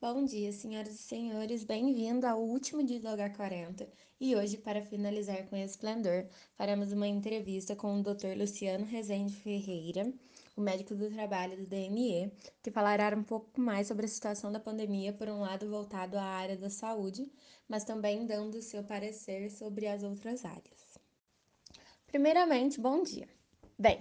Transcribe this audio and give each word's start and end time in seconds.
Bom 0.00 0.24
dia, 0.24 0.52
senhoras 0.52 0.94
e 0.94 0.98
senhores, 0.98 1.64
bem-vindo 1.64 2.24
ao 2.24 2.40
último 2.40 2.84
dia 2.84 3.00
do 3.00 3.08
H40 3.08 3.84
e 4.20 4.36
hoje, 4.36 4.56
para 4.56 4.80
finalizar 4.80 5.44
com 5.48 5.56
esplendor, 5.56 6.24
faremos 6.54 6.92
uma 6.92 7.08
entrevista 7.08 7.74
com 7.74 7.98
o 7.98 8.02
Dr. 8.04 8.38
Luciano 8.38 8.84
Rezende 8.84 9.34
Ferreira, 9.34 10.08
o 10.56 10.60
médico 10.60 10.94
do 10.94 11.10
trabalho 11.10 11.56
do 11.56 11.66
DME, 11.66 12.32
que 12.62 12.70
falará 12.70 13.12
um 13.18 13.24
pouco 13.24 13.60
mais 13.60 13.88
sobre 13.88 14.06
a 14.06 14.08
situação 14.08 14.52
da 14.52 14.60
pandemia, 14.60 15.12
por 15.12 15.28
um 15.28 15.40
lado 15.40 15.68
voltado 15.68 16.16
à 16.16 16.22
área 16.22 16.56
da 16.56 16.70
saúde, 16.70 17.28
mas 17.68 17.82
também 17.82 18.24
dando 18.24 18.62
seu 18.62 18.84
parecer 18.84 19.50
sobre 19.50 19.88
as 19.88 20.04
outras 20.04 20.44
áreas. 20.44 20.96
Primeiramente, 22.06 22.80
bom 22.80 23.02
dia. 23.02 23.28
Bem, 23.76 24.00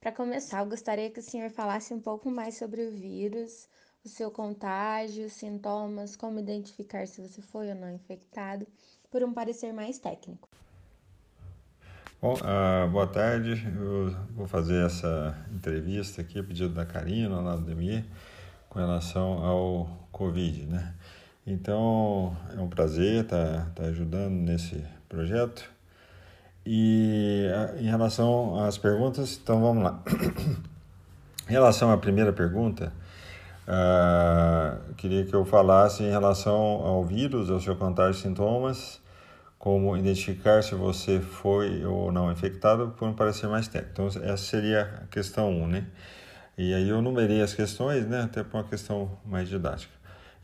para 0.00 0.10
começar, 0.10 0.64
eu 0.64 0.68
gostaria 0.68 1.08
que 1.08 1.20
o 1.20 1.22
senhor 1.22 1.50
falasse 1.50 1.94
um 1.94 2.00
pouco 2.00 2.32
mais 2.32 2.56
sobre 2.56 2.84
o 2.84 2.90
vírus, 2.90 3.68
o 4.06 4.08
seu 4.08 4.30
contágio, 4.30 5.28
sintomas, 5.28 6.14
como 6.14 6.38
identificar 6.38 7.08
se 7.08 7.20
você 7.20 7.42
foi 7.42 7.68
ou 7.70 7.74
não 7.74 7.92
infectado, 7.92 8.64
por 9.10 9.22
um 9.24 9.32
parecer 9.34 9.72
mais 9.72 9.98
técnico. 9.98 10.48
Bom, 12.22 12.34
uh, 12.34 12.88
boa 12.88 13.08
tarde. 13.08 13.66
Eu 13.76 14.14
vou 14.30 14.46
fazer 14.46 14.86
essa 14.86 15.36
entrevista 15.52 16.22
aqui, 16.22 16.38
a 16.38 16.44
pedido 16.44 16.72
da 16.72 16.86
Karina, 16.86 17.40
lá 17.40 17.56
do 17.56 17.62
DMI, 17.62 18.04
com 18.68 18.78
relação 18.78 19.44
ao 19.44 20.08
Covid, 20.12 20.66
né? 20.66 20.94
Então, 21.44 22.36
é 22.56 22.60
um 22.60 22.68
prazer 22.68 23.24
estar, 23.24 23.66
tá, 23.66 23.70
tá 23.74 23.82
ajudando 23.88 24.34
nesse 24.34 24.84
projeto. 25.08 25.68
E 26.64 27.48
uh, 27.50 27.82
em 27.82 27.88
relação 27.90 28.64
às 28.64 28.78
perguntas, 28.78 29.40
então 29.42 29.60
vamos 29.60 29.82
lá. 29.82 30.00
em 31.48 31.52
relação 31.52 31.90
à 31.90 31.98
primeira 31.98 32.32
pergunta, 32.32 32.92
Uh, 33.66 34.94
queria 34.94 35.24
que 35.24 35.34
eu 35.34 35.44
falasse 35.44 36.04
em 36.04 36.10
relação 36.10 36.54
ao 36.54 37.04
vírus, 37.04 37.50
ao 37.50 37.58
seu 37.58 37.74
contágio 37.74 38.12
de 38.12 38.18
sintomas, 38.20 39.00
como 39.58 39.96
identificar 39.96 40.62
se 40.62 40.76
você 40.76 41.18
foi 41.18 41.84
ou 41.84 42.12
não 42.12 42.30
infectado, 42.30 42.94
por 42.96 43.08
um 43.08 43.12
parecer 43.12 43.48
mais 43.48 43.66
técnico. 43.66 43.92
Então, 43.92 44.06
essa 44.22 44.44
seria 44.44 45.00
a 45.02 45.06
questão 45.08 45.50
1, 45.50 45.66
né? 45.66 45.86
E 46.56 46.72
aí 46.72 46.88
eu 46.88 47.02
numerei 47.02 47.42
as 47.42 47.52
questões, 47.54 48.06
né? 48.06 48.22
Até 48.22 48.44
por 48.44 48.58
uma 48.58 48.64
questão 48.64 49.18
mais 49.24 49.48
didática. 49.48 49.92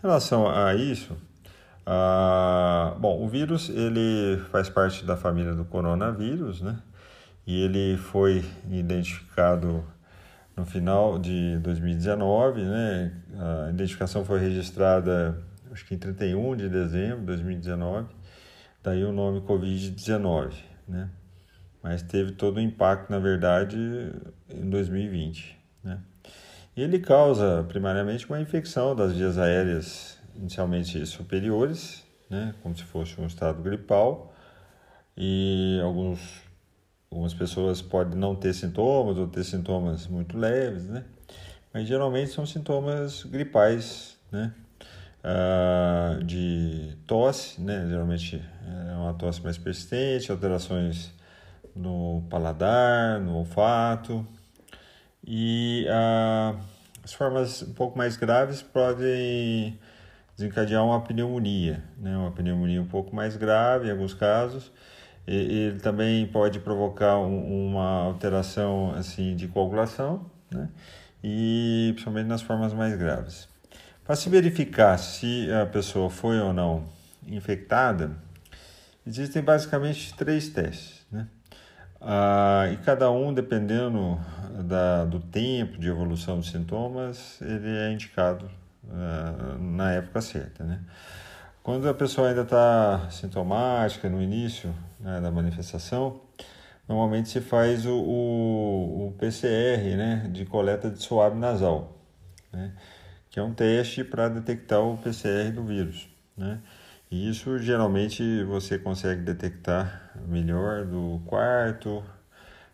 Em 0.00 0.02
relação 0.02 0.48
a 0.50 0.74
isso, 0.74 1.12
uh, 1.86 2.98
bom, 2.98 3.22
o 3.22 3.28
vírus, 3.28 3.68
ele 3.68 4.42
faz 4.50 4.68
parte 4.68 5.04
da 5.04 5.16
família 5.16 5.54
do 5.54 5.64
coronavírus, 5.64 6.60
né? 6.60 6.78
E 7.46 7.62
ele 7.62 7.96
foi 7.96 8.44
identificado 8.68 9.84
no 10.56 10.64
final 10.66 11.18
de 11.18 11.58
2019, 11.58 12.62
né? 12.62 13.12
A 13.38 13.70
identificação 13.70 14.24
foi 14.24 14.38
registrada, 14.38 15.42
acho 15.70 15.84
que 15.86 15.94
em 15.94 15.98
31 15.98 16.56
de 16.56 16.68
dezembro 16.68 17.20
de 17.20 17.26
2019, 17.26 18.08
daí 18.82 19.04
o 19.04 19.12
nome 19.12 19.40
Covid-19, 19.40 20.52
né? 20.86 21.08
Mas 21.82 22.02
teve 22.02 22.32
todo 22.32 22.58
o 22.58 22.60
impacto, 22.60 23.10
na 23.10 23.18
verdade, 23.18 23.76
em 24.48 24.70
2020, 24.70 25.58
né? 25.82 26.00
E 26.76 26.82
ele 26.82 26.98
causa, 26.98 27.64
primariamente, 27.68 28.26
uma 28.26 28.40
infecção 28.40 28.94
das 28.94 29.12
vias 29.12 29.36
aéreas 29.36 30.18
inicialmente 30.36 31.04
superiores, 31.06 32.04
né? 32.30 32.54
Como 32.62 32.76
se 32.76 32.84
fosse 32.84 33.20
um 33.20 33.26
estado 33.26 33.62
gripal, 33.62 34.34
e 35.16 35.78
alguns 35.82 36.20
Algumas 37.12 37.34
pessoas 37.34 37.82
podem 37.82 38.18
não 38.18 38.34
ter 38.34 38.54
sintomas 38.54 39.18
ou 39.18 39.28
ter 39.28 39.44
sintomas 39.44 40.06
muito 40.06 40.38
leves, 40.38 40.86
né? 40.86 41.04
Mas 41.70 41.86
geralmente 41.86 42.30
são 42.30 42.46
sintomas 42.46 43.22
gripais, 43.24 44.16
né? 44.32 44.50
Ah, 45.22 46.18
de 46.24 46.96
tosse, 47.06 47.60
né? 47.60 47.86
Geralmente 47.86 48.42
é 48.66 48.96
uma 48.96 49.12
tosse 49.12 49.42
mais 49.42 49.58
persistente, 49.58 50.32
alterações 50.32 51.12
no 51.76 52.24
paladar, 52.30 53.20
no 53.20 53.36
olfato. 53.36 54.26
E 55.22 55.86
ah, 55.90 56.56
as 57.04 57.12
formas 57.12 57.60
um 57.60 57.74
pouco 57.74 57.98
mais 57.98 58.16
graves 58.16 58.62
podem 58.62 59.78
desencadear 60.34 60.82
uma 60.82 61.02
pneumonia, 61.02 61.84
né? 61.98 62.16
Uma 62.16 62.30
pneumonia 62.30 62.80
um 62.80 62.88
pouco 62.88 63.14
mais 63.14 63.36
grave 63.36 63.88
em 63.88 63.90
alguns 63.90 64.14
casos 64.14 64.72
ele 65.26 65.78
também 65.78 66.26
pode 66.26 66.58
provocar 66.60 67.16
uma 67.16 68.04
alteração 68.04 68.92
assim 68.96 69.36
de 69.36 69.48
coagulação, 69.48 70.26
né? 70.50 70.68
E 71.22 71.90
principalmente 71.92 72.26
nas 72.26 72.42
formas 72.42 72.72
mais 72.72 72.96
graves. 72.96 73.48
Para 74.04 74.16
se 74.16 74.28
verificar 74.28 74.98
se 74.98 75.48
a 75.52 75.64
pessoa 75.66 76.10
foi 76.10 76.40
ou 76.40 76.52
não 76.52 76.84
infectada, 77.26 78.10
existem 79.06 79.42
basicamente 79.42 80.12
três 80.14 80.48
testes, 80.48 81.06
né? 81.10 81.28
Ah, 82.00 82.68
e 82.72 82.76
cada 82.78 83.10
um, 83.12 83.32
dependendo 83.32 84.18
da, 84.64 85.04
do 85.04 85.20
tempo 85.20 85.78
de 85.78 85.88
evolução 85.88 86.38
dos 86.38 86.50
sintomas, 86.50 87.40
ele 87.40 87.68
é 87.68 87.92
indicado 87.92 88.50
ah, 88.90 89.56
na 89.60 89.92
época 89.92 90.20
certa, 90.20 90.64
né? 90.64 90.80
Quando 91.62 91.88
a 91.88 91.94
pessoa 91.94 92.28
ainda 92.28 92.42
está 92.42 93.08
sintomática, 93.08 94.08
no 94.08 94.20
início 94.20 94.74
né, 94.98 95.20
da 95.20 95.30
manifestação, 95.30 96.20
normalmente 96.88 97.28
se 97.28 97.40
faz 97.40 97.86
o, 97.86 97.94
o, 97.94 99.06
o, 99.06 99.12
PCR, 99.12 99.96
né, 99.96 100.28
de 100.32 100.44
coleta 100.44 100.90
de 100.90 101.00
suave 101.00 101.38
nasal, 101.38 101.96
né, 102.52 102.72
que 103.30 103.38
é 103.38 103.42
um 103.42 103.54
teste 103.54 104.02
para 104.02 104.28
detectar 104.28 104.80
o 104.80 104.98
PCR 104.98 105.52
do 105.52 105.62
vírus, 105.62 106.08
né. 106.36 106.58
E 107.08 107.28
isso 107.28 107.56
geralmente 107.58 108.42
você 108.44 108.76
consegue 108.76 109.20
detectar 109.20 110.10
melhor 110.26 110.84
do 110.84 111.22
quarto, 111.26 112.02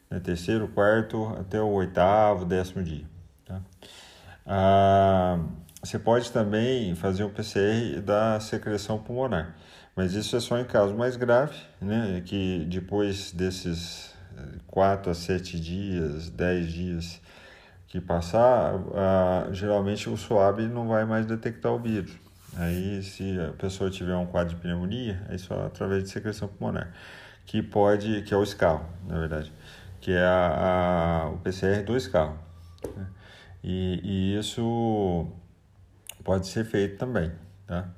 né, 0.08 0.18
terceiro, 0.18 0.66
quarto 0.68 1.36
até 1.38 1.60
o 1.60 1.68
oitavo, 1.72 2.46
décimo 2.46 2.82
dia. 2.82 3.04
Tá? 3.44 3.60
Ah, 4.46 5.38
você 5.88 5.98
pode 5.98 6.30
também 6.30 6.94
fazer 6.94 7.24
um 7.24 7.30
PCR 7.30 8.02
da 8.02 8.38
secreção 8.40 8.98
pulmonar, 8.98 9.54
mas 9.96 10.12
isso 10.12 10.36
é 10.36 10.40
só 10.40 10.58
em 10.58 10.64
caso 10.64 10.94
mais 10.94 11.16
grave, 11.16 11.56
né? 11.80 12.22
Que 12.26 12.66
depois 12.68 13.32
desses 13.32 14.14
4 14.66 15.08
eh, 15.08 15.12
a 15.12 15.14
7 15.14 15.58
dias, 15.58 16.28
10 16.28 16.70
dias 16.70 17.20
que 17.86 18.02
passar, 18.02 18.74
geralmente 19.52 20.10
o 20.10 20.16
SWAB 20.18 20.68
não 20.68 20.88
vai 20.88 21.06
mais 21.06 21.24
detectar 21.24 21.72
o 21.72 21.78
vírus. 21.78 22.12
Aí, 22.58 23.02
se 23.02 23.40
a 23.40 23.52
pessoa 23.52 23.88
tiver 23.88 24.14
um 24.14 24.26
quadro 24.26 24.54
de 24.54 24.60
pneumonia, 24.60 25.22
é 25.30 25.38
só 25.38 25.64
através 25.64 26.04
de 26.04 26.10
secreção 26.10 26.48
pulmonar, 26.48 26.92
que 27.46 27.62
pode, 27.62 28.20
que 28.24 28.34
é 28.34 28.36
o 28.36 28.42
escarro, 28.42 28.84
na 29.06 29.18
verdade, 29.18 29.50
que 30.02 30.12
é 30.12 30.22
a, 30.22 31.22
a 31.24 31.30
o 31.30 31.38
PCR 31.38 31.82
do 31.82 31.96
escarro. 31.96 32.38
Né? 32.94 33.06
E, 33.64 34.00
e 34.04 34.38
isso 34.38 35.32
pode 36.24 36.46
ser 36.46 36.64
feito 36.64 36.98
também, 36.98 37.32
tá? 37.66 37.88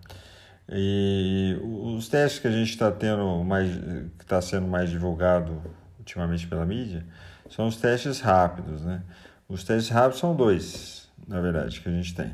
E 0.73 1.59
os 1.63 2.09
testes 2.09 2.41
que 2.41 2.47
a 2.47 2.53
gente 2.53 2.71
está 2.71 2.93
tendo 2.93 3.43
mais, 3.45 3.71
que 4.19 4.23
está 4.23 4.41
sendo 4.41 4.69
mais 4.69 4.89
divulgado 4.89 5.61
ultimamente 5.99 6.47
pela 6.47 6.65
mídia, 6.65 7.05
são 7.51 7.67
os 7.67 7.77
testes 7.77 8.21
rápidos, 8.21 8.83
né? 8.83 9.03
Os 9.49 9.65
testes 9.65 9.91
rápidos 9.91 10.21
são 10.21 10.35
dois, 10.35 11.09
na 11.27 11.41
verdade, 11.41 11.81
que 11.81 11.89
a 11.89 11.93
gente 11.93 12.15
tem. 12.15 12.33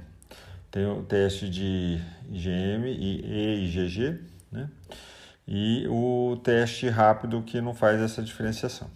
Tem 0.71 0.85
o 0.85 1.03
teste 1.03 1.49
de 1.49 1.99
IgM 2.29 2.87
e 2.87 3.65
IgG, 3.65 4.21
né? 4.53 4.69
E 5.49 5.87
o 5.89 6.39
teste 6.43 6.89
rápido 6.89 7.41
que 7.43 7.61
não 7.61 7.73
faz 7.73 8.01
essa 8.01 8.23
diferenciação, 8.23 8.91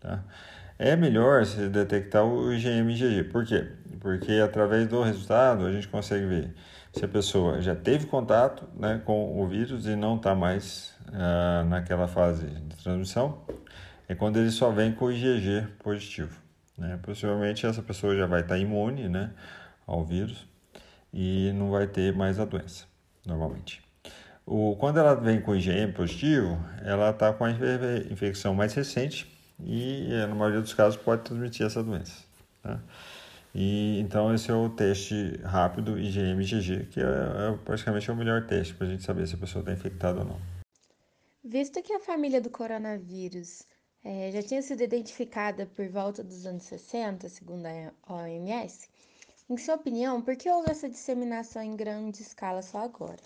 tá? 0.00 0.24
É 0.78 0.94
melhor 0.94 1.46
se 1.46 1.68
detectar 1.70 2.22
o 2.22 2.52
IgM 2.52 2.90
IgG. 2.90 3.24
Por 3.24 3.46
quê? 3.46 3.66
Porque 3.98 4.32
através 4.32 4.86
do 4.86 5.02
resultado 5.02 5.64
a 5.64 5.72
gente 5.72 5.88
consegue 5.88 6.26
ver 6.26 6.54
se 6.92 7.02
a 7.02 7.08
pessoa 7.08 7.62
já 7.62 7.74
teve 7.74 8.06
contato 8.06 8.68
né, 8.78 9.00
com 9.02 9.40
o 9.40 9.46
vírus 9.46 9.86
e 9.86 9.96
não 9.96 10.16
está 10.16 10.34
mais 10.34 10.94
ah, 11.14 11.64
naquela 11.66 12.06
fase 12.06 12.46
de 12.46 12.76
transmissão. 12.76 13.40
É 14.06 14.14
quando 14.14 14.38
ele 14.38 14.50
só 14.50 14.70
vem 14.70 14.92
com 14.92 15.06
o 15.06 15.12
IgG 15.12 15.66
positivo. 15.82 16.38
Né? 16.76 16.98
Possivelmente 17.02 17.66
essa 17.66 17.82
pessoa 17.82 18.14
já 18.14 18.26
vai 18.26 18.42
estar 18.42 18.56
tá 18.56 18.60
imune 18.60 19.08
né, 19.08 19.30
ao 19.86 20.04
vírus 20.04 20.46
e 21.10 21.52
não 21.54 21.70
vai 21.70 21.86
ter 21.86 22.14
mais 22.14 22.38
a 22.38 22.44
doença, 22.44 22.84
normalmente. 23.24 23.82
O, 24.44 24.76
quando 24.76 24.98
ela 24.98 25.14
vem 25.14 25.40
com 25.40 25.56
IgM 25.56 25.92
positivo, 25.92 26.62
ela 26.84 27.10
está 27.10 27.32
com 27.32 27.46
a 27.46 27.50
infecção 28.10 28.54
mais 28.54 28.74
recente 28.74 29.35
e, 29.60 30.08
na 30.28 30.34
maioria 30.34 30.60
dos 30.60 30.74
casos, 30.74 30.96
pode 30.96 31.22
transmitir 31.22 31.66
essa 31.66 31.82
doença. 31.82 32.24
Tá? 32.62 32.80
E, 33.54 33.98
então, 34.00 34.34
esse 34.34 34.50
é 34.50 34.54
o 34.54 34.68
teste 34.68 35.40
rápido 35.42 35.98
IgM-IgG, 35.98 36.88
que 36.90 37.00
é, 37.00 37.04
é, 37.04 37.58
praticamente 37.64 38.10
é 38.10 38.12
o 38.12 38.16
melhor 38.16 38.46
teste 38.46 38.74
para 38.74 38.86
a 38.86 38.90
gente 38.90 39.02
saber 39.02 39.26
se 39.26 39.34
a 39.34 39.38
pessoa 39.38 39.60
está 39.60 39.72
infectada 39.72 40.20
ou 40.20 40.26
não. 40.26 40.40
Visto 41.42 41.82
que 41.82 41.92
a 41.92 42.00
família 42.00 42.40
do 42.40 42.50
coronavírus 42.50 43.62
é, 44.04 44.30
já 44.30 44.42
tinha 44.42 44.60
sido 44.60 44.82
identificada 44.82 45.66
por 45.66 45.88
volta 45.88 46.22
dos 46.22 46.44
anos 46.44 46.64
60, 46.64 47.28
segundo 47.28 47.66
a 47.66 47.92
OMS, 48.08 48.88
Em 49.48 49.56
sua 49.56 49.76
opinião, 49.76 50.20
por 50.20 50.36
que 50.36 50.50
houve 50.50 50.70
essa 50.70 50.88
disseminação 50.88 51.62
em 51.62 51.76
grande 51.76 52.20
escala 52.20 52.62
só 52.62 52.78
agora? 52.80 53.22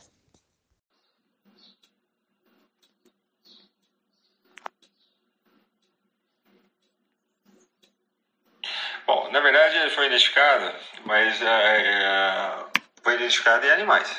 Bom, 9.11 9.29
na 9.33 9.41
verdade 9.41 9.77
ele 9.77 9.91
foi 9.91 10.07
identificado, 10.07 10.73
mas 11.05 11.43
é, 11.43 11.47
é, 11.47 12.65
foi 13.03 13.15
identificado 13.15 13.67
em 13.67 13.71
animais. 13.71 14.17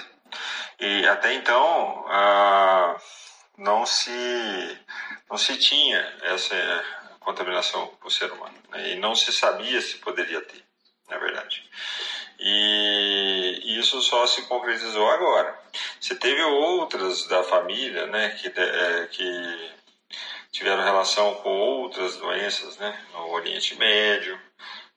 E 0.82 1.08
até 1.08 1.34
então 1.34 2.06
ah, 2.10 2.98
não 3.58 3.86
se 3.86 4.78
não 5.30 5.38
se 5.38 5.58
tinha 5.58 5.98
essa 6.24 6.84
contaminação 7.22 7.88
por 8.02 8.12
ser 8.12 8.30
humano 8.34 8.58
né? 8.70 8.90
e 8.90 8.96
não 8.98 9.16
se 9.16 9.32
sabia 9.32 9.80
se 9.80 9.96
poderia 10.00 10.42
ter, 10.42 10.62
na 11.10 11.18
verdade. 11.18 11.64
E 12.38 13.80
isso 13.80 14.02
só 14.02 14.28
se 14.28 14.42
concretizou 14.42 15.10
agora. 15.10 15.58
Você 16.02 16.16
teve 16.16 16.44
outras 16.44 17.28
da 17.28 17.44
família, 17.44 18.08
né, 18.08 18.32
que, 18.32 18.48
é, 18.48 19.08
que 19.10 19.72
tiveram 20.52 20.84
relação 20.84 21.36
com 21.36 21.50
outras 21.50 22.18
doenças, 22.18 22.78
né, 22.78 23.06
no 23.14 23.30
Oriente 23.30 23.76
Médio, 23.76 24.38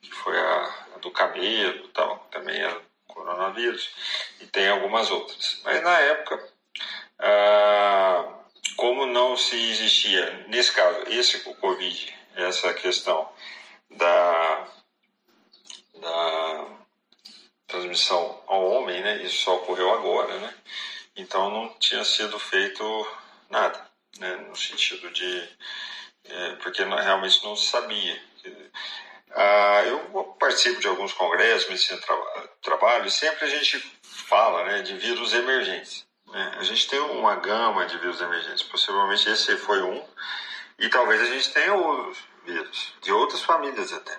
que 0.04 0.14
foi 0.14 0.38
a, 0.38 0.74
a 0.94 0.98
do 0.98 1.10
cabelo, 1.10 1.88
tal, 1.88 2.18
também 2.30 2.62
a 2.62 2.80
coronavírus, 3.06 3.90
e 4.40 4.46
tem 4.46 4.68
algumas 4.68 5.10
outras. 5.10 5.60
Mas 5.64 5.82
na 5.82 5.98
época, 5.98 6.48
ah, 7.18 8.34
como 8.76 9.06
não 9.06 9.36
se 9.36 9.56
existia, 9.70 10.44
nesse 10.48 10.72
caso, 10.72 11.04
esse 11.08 11.36
o 11.48 11.54
Covid, 11.56 12.14
essa 12.36 12.72
questão 12.74 13.28
da, 13.90 14.68
da 15.94 16.66
transmissão 17.66 18.42
ao 18.46 18.64
homem, 18.70 19.00
né, 19.02 19.22
isso 19.22 19.42
só 19.44 19.56
ocorreu 19.56 19.92
agora, 19.94 20.38
né, 20.38 20.54
então 21.16 21.50
não 21.50 21.68
tinha 21.78 22.04
sido 22.04 22.38
feito 22.38 22.84
nada, 23.48 23.88
né, 24.18 24.36
no 24.36 24.56
sentido 24.56 25.10
de. 25.10 25.48
É, 26.26 26.56
porque 26.56 26.82
realmente 26.82 27.44
não 27.44 27.54
se 27.54 27.68
sabia. 27.68 28.20
Ah, 29.34 29.82
eu 29.86 30.24
participo 30.38 30.80
de 30.80 30.86
alguns 30.86 31.12
congressos, 31.12 31.68
medicina 31.68 32.00
tra 32.00 32.16
trabalho, 32.62 33.06
e 33.06 33.10
sempre 33.10 33.44
a 33.44 33.48
gente 33.48 33.78
fala 34.02 34.64
né, 34.64 34.82
de 34.82 34.96
vírus 34.96 35.34
emergentes. 35.34 36.06
Né? 36.28 36.56
A 36.58 36.62
gente 36.62 36.88
tem 36.88 37.00
uma 37.00 37.34
gama 37.36 37.84
de 37.86 37.98
vírus 37.98 38.20
emergentes, 38.20 38.62
possivelmente 38.62 39.28
esse 39.28 39.56
foi 39.56 39.82
um, 39.82 40.04
e 40.78 40.88
talvez 40.88 41.20
a 41.20 41.26
gente 41.26 41.52
tenha 41.52 41.74
outros 41.74 42.18
vírus, 42.44 42.94
de 43.02 43.12
outras 43.12 43.42
famílias 43.42 43.92
até. 43.92 44.16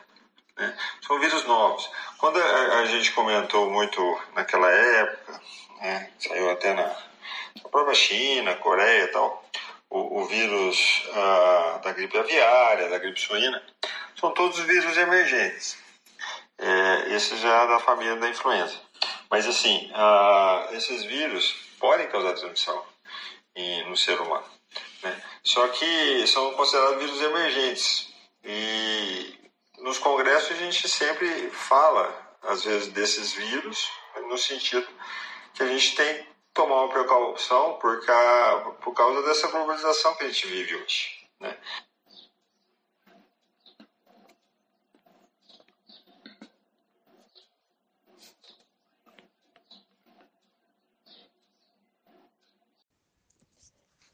Né? 0.58 0.78
São 1.06 1.20
vírus 1.20 1.46
novos. 1.46 1.90
Quando 2.18 2.42
a, 2.42 2.80
a, 2.80 2.86
gente 2.86 3.12
comentou 3.14 3.70
muito 3.70 4.22
naquela 4.34 4.70
época, 4.70 5.42
né, 5.82 6.12
saiu 6.20 6.50
até 6.52 6.74
na, 6.74 6.84
na 6.84 7.70
própria 7.70 7.96
China, 7.96 8.56
Coreia 8.56 9.04
e 9.04 9.08
tal, 9.08 9.44
o, 9.90 10.22
o 10.22 10.26
vírus 10.26 11.04
ah, 11.14 11.80
da 11.84 11.92
gripe 11.94 12.18
aviária, 12.18 12.90
da 12.90 12.98
gripe 12.98 13.20
suína, 13.20 13.62
são 14.20 14.32
todos 14.32 14.60
vírus 14.60 14.98
emergentes. 14.98 15.78
É, 16.58 17.14
esse 17.14 17.38
já 17.38 17.64
é 17.64 17.68
da 17.68 17.80
família 17.80 18.16
da 18.16 18.30
influenza. 18.30 18.80
Mas 19.30 19.46
assim, 19.46 19.92
uh, 19.92 20.74
esses 20.76 21.04
vírus 21.04 21.56
podem 21.80 22.08
causar 22.08 22.34
transmissão 22.34 22.86
em, 23.56 23.90
no 23.90 23.98
ser 23.98 24.20
humano. 24.20 24.46
Né? 25.04 25.22
Só 25.44 25.68
que 25.68 26.28
são 26.28 26.54
considerados 26.54 27.00
vírus 27.00 27.22
emergentes. 27.22 28.14
E 28.44 29.38
nos 29.80 29.98
congressos 29.98 30.52
a 30.52 30.56
gente 30.56 30.88
sempre 30.88 31.50
fala, 31.52 32.38
às 32.44 32.64
vezes, 32.64 32.88
desses 32.90 33.34
vírus, 33.34 33.90
no 34.28 34.38
sentido 34.38 34.88
que 35.54 35.64
a 35.64 35.68
gente 35.68 35.96
tem 35.96 36.24
que 36.24 36.30
tomar 36.54 36.84
uma 36.84 36.90
precaução 36.90 37.74
por, 37.80 38.02
por 38.82 38.94
causa 38.94 39.22
dessa 39.24 39.48
globalização 39.48 40.16
que 40.16 40.24
a 40.24 40.28
gente 40.28 40.48
vive 40.48 40.76
hoje. 40.76 41.28
Né? 41.40 41.58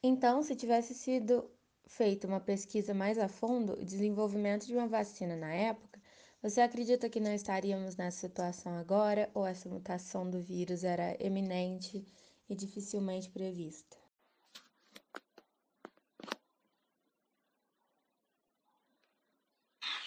Então, 0.04 0.42
se 0.42 0.56
tivesse 0.56 0.96
sido 0.96 1.48
feita 1.86 2.26
uma 2.26 2.40
pesquisa 2.40 2.92
mais 2.92 3.20
a 3.20 3.28
fundo, 3.28 3.74
o 3.74 3.86
desenvolvimento 3.86 4.66
de 4.66 4.76
uma 4.76 4.88
vacina 4.88 5.36
na 5.36 5.54
época, 5.54 6.02
você 6.42 6.60
acredita 6.60 7.08
que 7.08 7.20
não 7.20 7.32
estaríamos 7.32 7.96
nessa 7.96 8.22
situação 8.22 8.80
agora 8.80 9.30
ou 9.32 9.46
essa 9.46 9.70
mutação 9.70 10.28
do 10.28 10.42
vírus 10.42 10.84
era 10.84 11.16
eminente 11.24 12.04
e 12.50 12.56
dificilmente 12.56 13.30
prevista? 13.30 13.96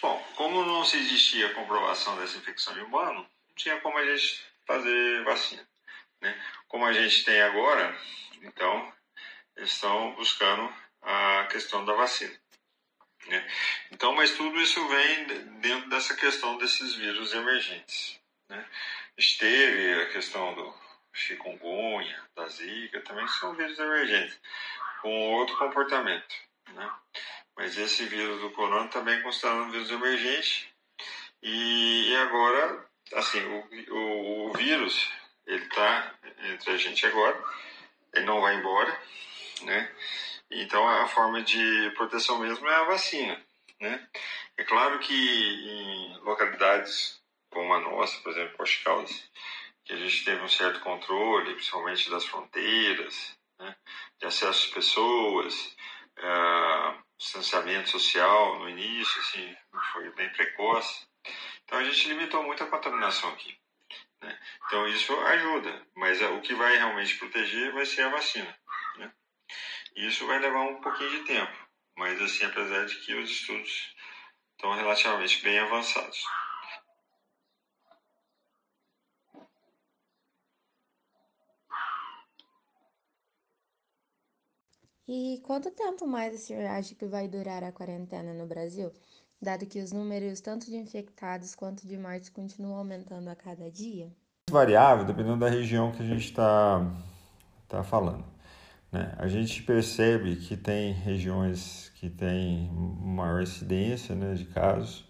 Bom, 0.01 0.21
como 0.35 0.65
não 0.65 0.83
se 0.83 0.97
existia 0.97 1.53
comprovação 1.53 2.17
dessa 2.17 2.37
infecção 2.37 2.77
em 2.77 2.81
humano, 2.83 3.21
não 3.21 3.55
tinha 3.55 3.79
como 3.79 3.97
a 3.97 4.05
gente 4.05 4.43
fazer 4.67 5.23
vacina. 5.23 5.65
Né? 6.19 6.37
Como 6.67 6.83
a 6.83 6.91
gente 6.91 7.23
tem 7.23 7.41
agora, 7.41 7.97
então 8.41 8.93
estão 9.57 10.13
buscando 10.15 10.73
a 11.01 11.47
questão 11.51 11.85
da 11.85 11.93
vacina. 11.93 12.35
Né? 13.27 13.47
Então, 13.91 14.13
mas 14.13 14.31
tudo 14.31 14.59
isso 14.61 14.85
vem 14.87 15.25
dentro 15.59 15.89
dessa 15.89 16.15
questão 16.15 16.57
desses 16.57 16.95
vírus 16.95 17.33
emergentes. 17.33 18.19
Né? 18.49 18.65
Esteve 19.17 20.01
a 20.01 20.09
questão 20.09 20.53
do 20.53 20.73
chikungunya, 21.13 22.21
da 22.35 22.47
zika, 22.47 23.01
também 23.01 23.27
são 23.27 23.53
vírus 23.53 23.79
emergentes, 23.79 24.39
com 25.01 25.31
outro 25.31 25.57
comportamento. 25.57 26.35
Né? 26.69 26.91
Mas 27.55 27.77
esse 27.77 28.05
vírus 28.05 28.41
do 28.41 28.51
corona 28.51 28.87
também 28.89 29.17
é 29.17 29.21
considerado 29.21 29.61
um 29.61 29.71
vírus 29.71 29.89
emergente. 29.89 30.73
E, 31.41 32.09
e 32.09 32.15
agora, 32.17 32.85
assim, 33.13 33.39
o, 33.39 33.93
o, 33.93 34.49
o 34.49 34.53
vírus, 34.53 35.09
ele 35.45 35.63
está 35.63 36.13
entre 36.43 36.71
a 36.71 36.77
gente 36.77 37.05
agora, 37.05 37.41
ele 38.13 38.25
não 38.25 38.41
vai 38.41 38.55
embora, 38.55 38.99
né? 39.63 39.91
Então 40.51 40.87
a 40.87 41.07
forma 41.07 41.41
de 41.41 41.91
proteção 41.95 42.39
mesmo 42.39 42.67
é 42.67 42.75
a 42.75 42.83
vacina, 42.83 43.41
né? 43.79 44.07
É 44.57 44.63
claro 44.63 44.99
que 44.99 45.13
em 45.13 46.17
localidades 46.19 47.21
como 47.55 47.73
a 47.73 47.79
nossa, 47.79 48.21
por 48.21 48.33
exemplo, 48.33 48.57
Poste 48.57 48.83
Caldas, 48.83 49.31
que 49.85 49.93
a 49.93 49.95
gente 49.95 50.25
teve 50.25 50.41
um 50.41 50.49
certo 50.49 50.81
controle, 50.81 51.53
principalmente 51.53 52.09
das 52.09 52.25
fronteiras, 52.25 53.37
né? 53.57 53.73
de 54.19 54.25
acesso 54.25 54.65
às 54.67 54.73
pessoas, 54.73 55.75
uh, 56.19 57.03
distanciamento 57.17 57.89
social 57.89 58.59
no 58.59 58.69
início, 58.69 59.21
assim, 59.21 59.55
foi 59.93 60.09
bem 60.11 60.29
precoce. 60.33 61.07
Então 61.63 61.79
a 61.79 61.83
gente 61.85 62.09
limitou 62.09 62.43
muito 62.43 62.61
a 62.61 62.67
contaminação 62.67 63.29
aqui. 63.29 63.57
Né? 64.21 64.37
Então 64.65 64.85
isso 64.89 65.15
ajuda, 65.17 65.81
mas 65.95 66.21
o 66.21 66.41
que 66.41 66.53
vai 66.53 66.75
realmente 66.75 67.17
proteger 67.17 67.71
vai 67.73 67.85
ser 67.85 68.01
a 68.01 68.09
vacina. 68.09 68.53
Isso 69.95 70.27
vai 70.27 70.39
levar 70.39 70.61
um 70.63 70.81
pouquinho 70.81 71.09
de 71.09 71.25
tempo, 71.25 71.53
mas 71.97 72.21
assim, 72.21 72.43
apesar 72.43 72.85
de 72.85 72.95
que 73.05 73.15
os 73.15 73.31
estudos 73.31 73.95
estão 74.51 74.73
relativamente 74.73 75.41
bem 75.41 75.57
avançados. 75.57 76.21
E 85.07 85.39
quanto 85.43 85.71
tempo 85.71 86.05
mais 86.05 86.33
o 86.33 86.37
senhor 86.37 86.65
acha 86.65 86.93
que 86.95 87.05
vai 87.05 87.27
durar 87.27 87.63
a 87.63 87.71
quarentena 87.71 88.33
no 88.33 88.47
Brasil, 88.47 88.91
dado 89.41 89.65
que 89.65 89.79
os 89.79 89.93
números 89.93 90.41
tanto 90.41 90.65
de 90.65 90.75
infectados 90.75 91.55
quanto 91.55 91.87
de 91.87 91.97
mortes 91.97 92.29
continuam 92.29 92.79
aumentando 92.79 93.29
a 93.29 93.35
cada 93.35 93.71
dia? 93.71 94.11
Variável, 94.49 95.05
dependendo 95.05 95.37
da 95.37 95.49
região 95.49 95.91
que 95.91 96.01
a 96.01 96.05
gente 96.05 96.25
está 96.25 96.81
tá 97.69 97.83
falando. 97.83 98.34
Né? 98.95 99.13
A 99.17 99.27
gente 99.27 99.61
percebe 99.61 100.37
que 100.37 100.55
tem 100.55 100.93
regiões 100.93 101.91
que 101.95 102.09
têm 102.09 102.71
maior 102.71 103.41
incidência 103.41 104.15
né, 104.15 104.33
de 104.35 104.45
casos 104.45 105.03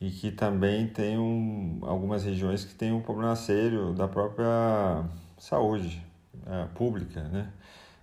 e 0.00 0.12
que 0.12 0.30
também 0.30 0.86
tem 0.86 1.18
um, 1.18 1.80
algumas 1.82 2.22
regiões 2.22 2.64
que 2.64 2.72
têm 2.72 2.92
um 2.92 3.00
problema 3.00 3.34
sério 3.34 3.92
da 3.94 4.06
própria 4.06 5.04
saúde 5.36 6.00
é, 6.46 6.66
pública 6.66 7.24
né, 7.24 7.52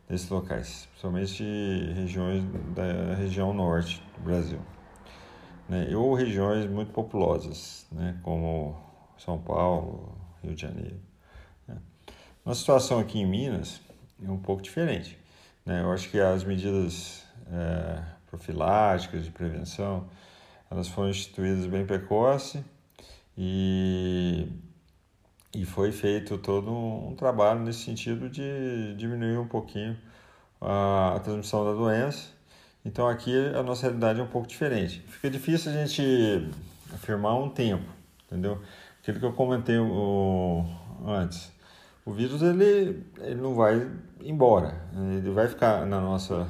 nesses 0.10 0.30
locais, 0.30 0.88
principalmente 0.88 1.42
regiões 1.96 2.44
da 2.76 3.16
região 3.16 3.54
norte 3.54 4.04
do 4.18 4.24
Brasil. 4.26 4.60
Né, 5.70 5.96
ou 5.96 6.14
regiões 6.16 6.70
muito 6.70 6.92
populosas, 6.92 7.88
né, 7.94 8.20
como 8.24 8.76
São 9.18 9.38
Paulo, 9.38 10.18
Rio 10.44 10.54
de 10.54 10.62
Janeiro. 10.64 11.00
Né. 11.66 11.78
Uma 12.46 12.56
situação 12.56 13.00
aqui 13.00 13.20
em 13.20 13.26
Minas, 13.26 13.87
é 14.26 14.32
um 14.32 14.38
pouco 14.38 14.62
diferente. 14.62 15.18
Né? 15.66 15.82
Eu 15.82 15.92
acho 15.92 16.10
que 16.10 16.20
as 16.20 16.44
medidas 16.44 17.24
é, 17.52 18.02
profiláticas 18.30 19.26
de 19.26 19.32
prevenção 19.32 20.08
elas 20.70 20.88
foram 20.88 21.10
instituídas 21.10 21.66
bem 21.66 21.86
precoce 21.86 22.64
e 23.38 24.48
e 25.54 25.66
foi 25.66 25.92
feito 25.92 26.38
todo 26.38 26.72
um, 26.72 27.16
trabalho 27.16 27.62
nesse 27.62 27.80
sentido 27.80 28.30
de 28.30 28.94
diminuir 28.96 29.38
um 29.38 29.48
pouquinho 29.48 29.98
a, 30.62 31.16
a 31.16 31.20
transmissão 31.20 31.66
da 31.66 31.74
doença. 31.74 32.30
Então 32.86 33.08
aqui 33.08 33.34
a 33.56 33.64
nossa 33.64 33.84
realidade 33.84 34.20
é 34.20 34.24
um 34.24 34.28
pouco 34.28 34.48
diferente. 34.48 35.02
Fica 35.08 35.30
difícil 35.30 35.72
a 35.72 35.74
gente 35.74 36.48
afirmar 36.94 37.36
um 37.36 37.50
tempo, 37.50 37.90
entendeu? 38.26 38.62
Aquilo 39.02 39.20
que 39.20 39.26
eu 39.26 39.34
comentei 39.34 39.78
o, 39.78 40.64
antes. 41.08 41.52
O 42.08 42.14
vírus 42.14 42.42
ele, 42.42 43.04
ele 43.20 43.36
não 43.36 43.54
vai 43.54 43.86
embora, 44.24 44.82
ele 45.18 45.30
vai 45.30 45.46
ficar 45.50 45.86
na 45.86 46.00
nossa, 46.00 46.48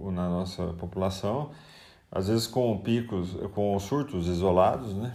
na 0.00 0.28
nossa 0.28 0.68
população, 0.74 1.50
às 2.12 2.28
vezes 2.28 2.46
com 2.46 2.78
picos, 2.78 3.36
com 3.52 3.76
surtos 3.80 4.28
isolados, 4.28 4.94
né? 4.94 5.12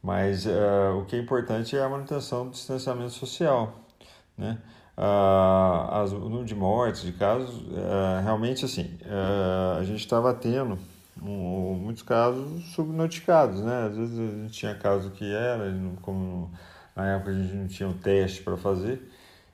Mas 0.00 0.46
uh, 0.46 0.96
o 1.00 1.06
que 1.06 1.16
é 1.16 1.18
importante 1.18 1.76
é 1.76 1.82
a 1.82 1.88
manutenção 1.88 2.44
do 2.44 2.52
distanciamento 2.52 3.10
social, 3.10 3.80
né? 4.38 4.58
Uh, 4.96 5.90
as, 5.90 6.12
o 6.12 6.20
número 6.20 6.44
de 6.44 6.54
mortes, 6.54 7.02
de 7.02 7.10
casos, 7.14 7.62
uh, 7.62 8.22
realmente 8.22 8.64
assim, 8.64 8.96
uh, 9.02 9.80
a 9.80 9.82
gente 9.82 9.98
estava 9.98 10.32
tendo 10.32 10.78
um, 11.20 11.74
muitos 11.82 12.04
casos 12.04 12.64
subnotificados, 12.72 13.60
né? 13.60 13.88
Às 13.88 13.96
vezes 13.96 14.20
a 14.20 14.42
gente 14.42 14.52
tinha 14.52 14.74
caso 14.76 15.10
que 15.10 15.34
era, 15.34 15.64
como 16.00 16.48
na 16.94 17.14
época 17.14 17.30
a 17.30 17.34
gente 17.34 17.54
não 17.54 17.66
tinha 17.66 17.88
um 17.88 17.92
teste 17.92 18.42
para 18.42 18.56
fazer, 18.56 19.02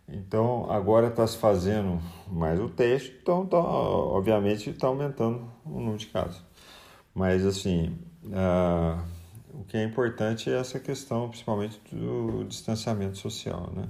então 0.08 0.70
agora 0.70 1.08
está 1.08 1.26
se 1.26 1.36
fazendo 1.36 2.00
mais 2.28 2.58
o 2.60 2.68
teste, 2.68 3.16
então 3.22 3.46
tá, 3.46 3.58
obviamente 3.58 4.70
está 4.70 4.88
aumentando 4.88 5.50
o 5.64 5.70
número 5.78 5.98
de 5.98 6.06
casos. 6.06 6.42
Mas 7.14 7.44
assim, 7.46 7.96
o 9.54 9.64
que 9.64 9.76
é 9.76 9.84
importante 9.84 10.50
é 10.50 10.58
essa 10.58 10.78
questão, 10.78 11.28
principalmente 11.28 11.80
do 11.92 12.44
distanciamento 12.44 13.18
social, 13.18 13.72
né? 13.74 13.88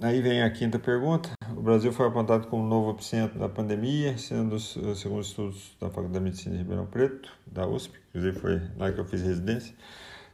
Aí 0.00 0.20
vem 0.20 0.42
a 0.42 0.50
quinta 0.50 0.80
pergunta. 0.80 1.30
O 1.56 1.62
Brasil 1.62 1.92
foi 1.92 2.08
apontado 2.08 2.48
como 2.48 2.66
novo 2.66 2.90
epicentro 2.90 3.38
da 3.38 3.48
pandemia, 3.48 4.18
sendo, 4.18 4.58
segundo 4.58 5.20
estudos 5.20 5.76
da 5.80 5.88
Faculdade 5.88 6.14
de 6.14 6.20
Medicina 6.20 6.56
de 6.56 6.62
Ribeirão 6.62 6.86
Preto, 6.86 7.32
da 7.46 7.68
USP, 7.68 8.00
inclusive 8.08 8.38
foi 8.40 8.60
lá 8.76 8.90
que 8.90 8.98
eu 8.98 9.04
fiz 9.04 9.22
residência. 9.22 9.74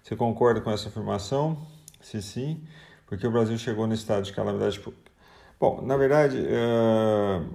Você 0.08 0.16
concorda 0.16 0.62
com 0.62 0.70
essa 0.70 0.88
afirmação? 0.88 1.58
Se 2.00 2.22
sim, 2.22 2.64
porque 3.06 3.26
o 3.26 3.30
Brasil 3.30 3.58
chegou 3.58 3.86
no 3.86 3.92
estado 3.92 4.24
de 4.24 4.32
calamidade 4.32 4.80
pública. 4.80 5.12
Bom, 5.60 5.82
na 5.82 5.98
verdade, 5.98 6.38
uh, 6.38 7.54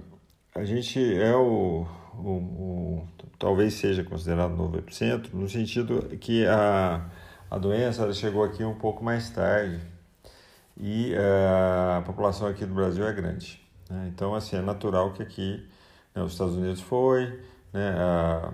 a 0.54 0.64
gente 0.64 1.00
é 1.20 1.34
o, 1.34 1.84
o, 2.14 2.30
o, 2.30 3.08
talvez 3.40 3.74
seja 3.74 4.04
considerado 4.04 4.54
novo 4.54 4.78
epicentro, 4.78 5.36
no 5.36 5.48
sentido 5.48 6.16
que 6.20 6.46
a, 6.46 7.04
a 7.50 7.58
doença 7.58 8.12
chegou 8.12 8.44
aqui 8.44 8.62
um 8.62 8.76
pouco 8.76 9.02
mais 9.02 9.28
tarde, 9.30 9.80
e 10.76 11.12
uh, 11.12 11.98
a 11.98 12.02
população 12.02 12.46
aqui 12.46 12.64
do 12.64 12.72
Brasil 12.72 13.04
é 13.04 13.12
grande. 13.12 13.60
Né? 13.90 14.12
Então, 14.14 14.32
assim, 14.32 14.54
é 14.54 14.60
natural 14.60 15.12
que 15.12 15.24
aqui 15.24 15.68
né, 16.14 16.22
os 16.22 16.30
Estados 16.30 16.54
Unidos 16.54 16.80
foi, 16.80 17.36
né, 17.72 17.96
a, 17.98 18.52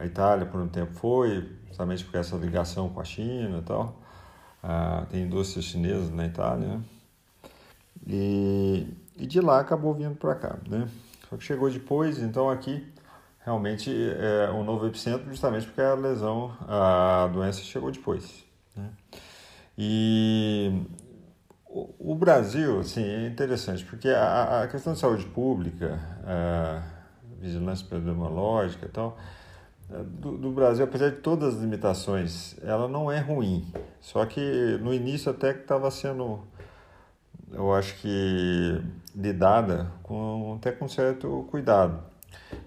a, 0.00 0.04
Itália 0.04 0.46
por 0.46 0.60
um 0.60 0.66
tempo 0.66 0.94
foi, 0.94 1.59
justamente 1.70 2.04
porque 2.04 2.18
essa 2.18 2.36
ligação 2.36 2.90
com 2.90 3.00
a 3.00 3.04
China 3.04 3.58
e 3.58 3.62
tal. 3.62 3.98
Uh, 4.62 5.06
tem 5.06 5.22
indústrias 5.22 5.64
chinesas 5.64 6.10
na 6.10 6.26
Itália, 6.26 6.80
e, 8.06 8.86
e 9.16 9.26
de 9.26 9.40
lá 9.40 9.60
acabou 9.60 9.94
vindo 9.94 10.16
para 10.16 10.34
cá, 10.34 10.58
né? 10.68 10.88
Só 11.28 11.36
que 11.36 11.44
chegou 11.44 11.70
depois, 11.70 12.18
então 12.18 12.50
aqui 12.50 12.86
realmente 13.44 13.90
é 14.18 14.50
um 14.50 14.64
novo 14.64 14.86
epicentro, 14.86 15.28
justamente 15.28 15.66
porque 15.66 15.80
a 15.80 15.94
lesão, 15.94 16.52
a 16.66 17.28
doença 17.32 17.60
chegou 17.60 17.90
depois. 17.90 18.44
Né? 18.76 18.90
E 19.78 20.82
o, 21.66 22.14
Brasil, 22.14 22.80
assim, 22.80 23.04
é 23.04 23.26
interessante, 23.26 23.84
porque 23.84 24.08
a, 24.08 24.62
a 24.62 24.68
questão 24.68 24.92
de 24.92 24.98
saúde 24.98 25.24
pública, 25.26 26.00
a 26.24 26.82
vigilância 27.40 27.84
epidemiológica 27.84 28.86
e 28.86 28.88
tal, 28.88 29.16
do, 30.04 30.38
do, 30.38 30.50
Brasil, 30.52 30.84
apesar 30.84 31.10
de 31.10 31.16
todas 31.16 31.54
as 31.54 31.60
limitações, 31.60 32.56
ela 32.62 32.86
não 32.86 33.10
é 33.10 33.18
ruim. 33.18 33.66
Só 34.00 34.24
que 34.24 34.78
no 34.80 34.94
início 34.94 35.30
até 35.30 35.52
que 35.52 35.62
estava 35.62 35.90
sendo, 35.90 36.40
eu 37.52 37.74
acho 37.74 37.96
que 38.00 38.80
lidada 39.14 39.90
com 40.02 40.56
até 40.58 40.70
com 40.70 40.88
certo 40.88 41.46
cuidado. 41.50 42.00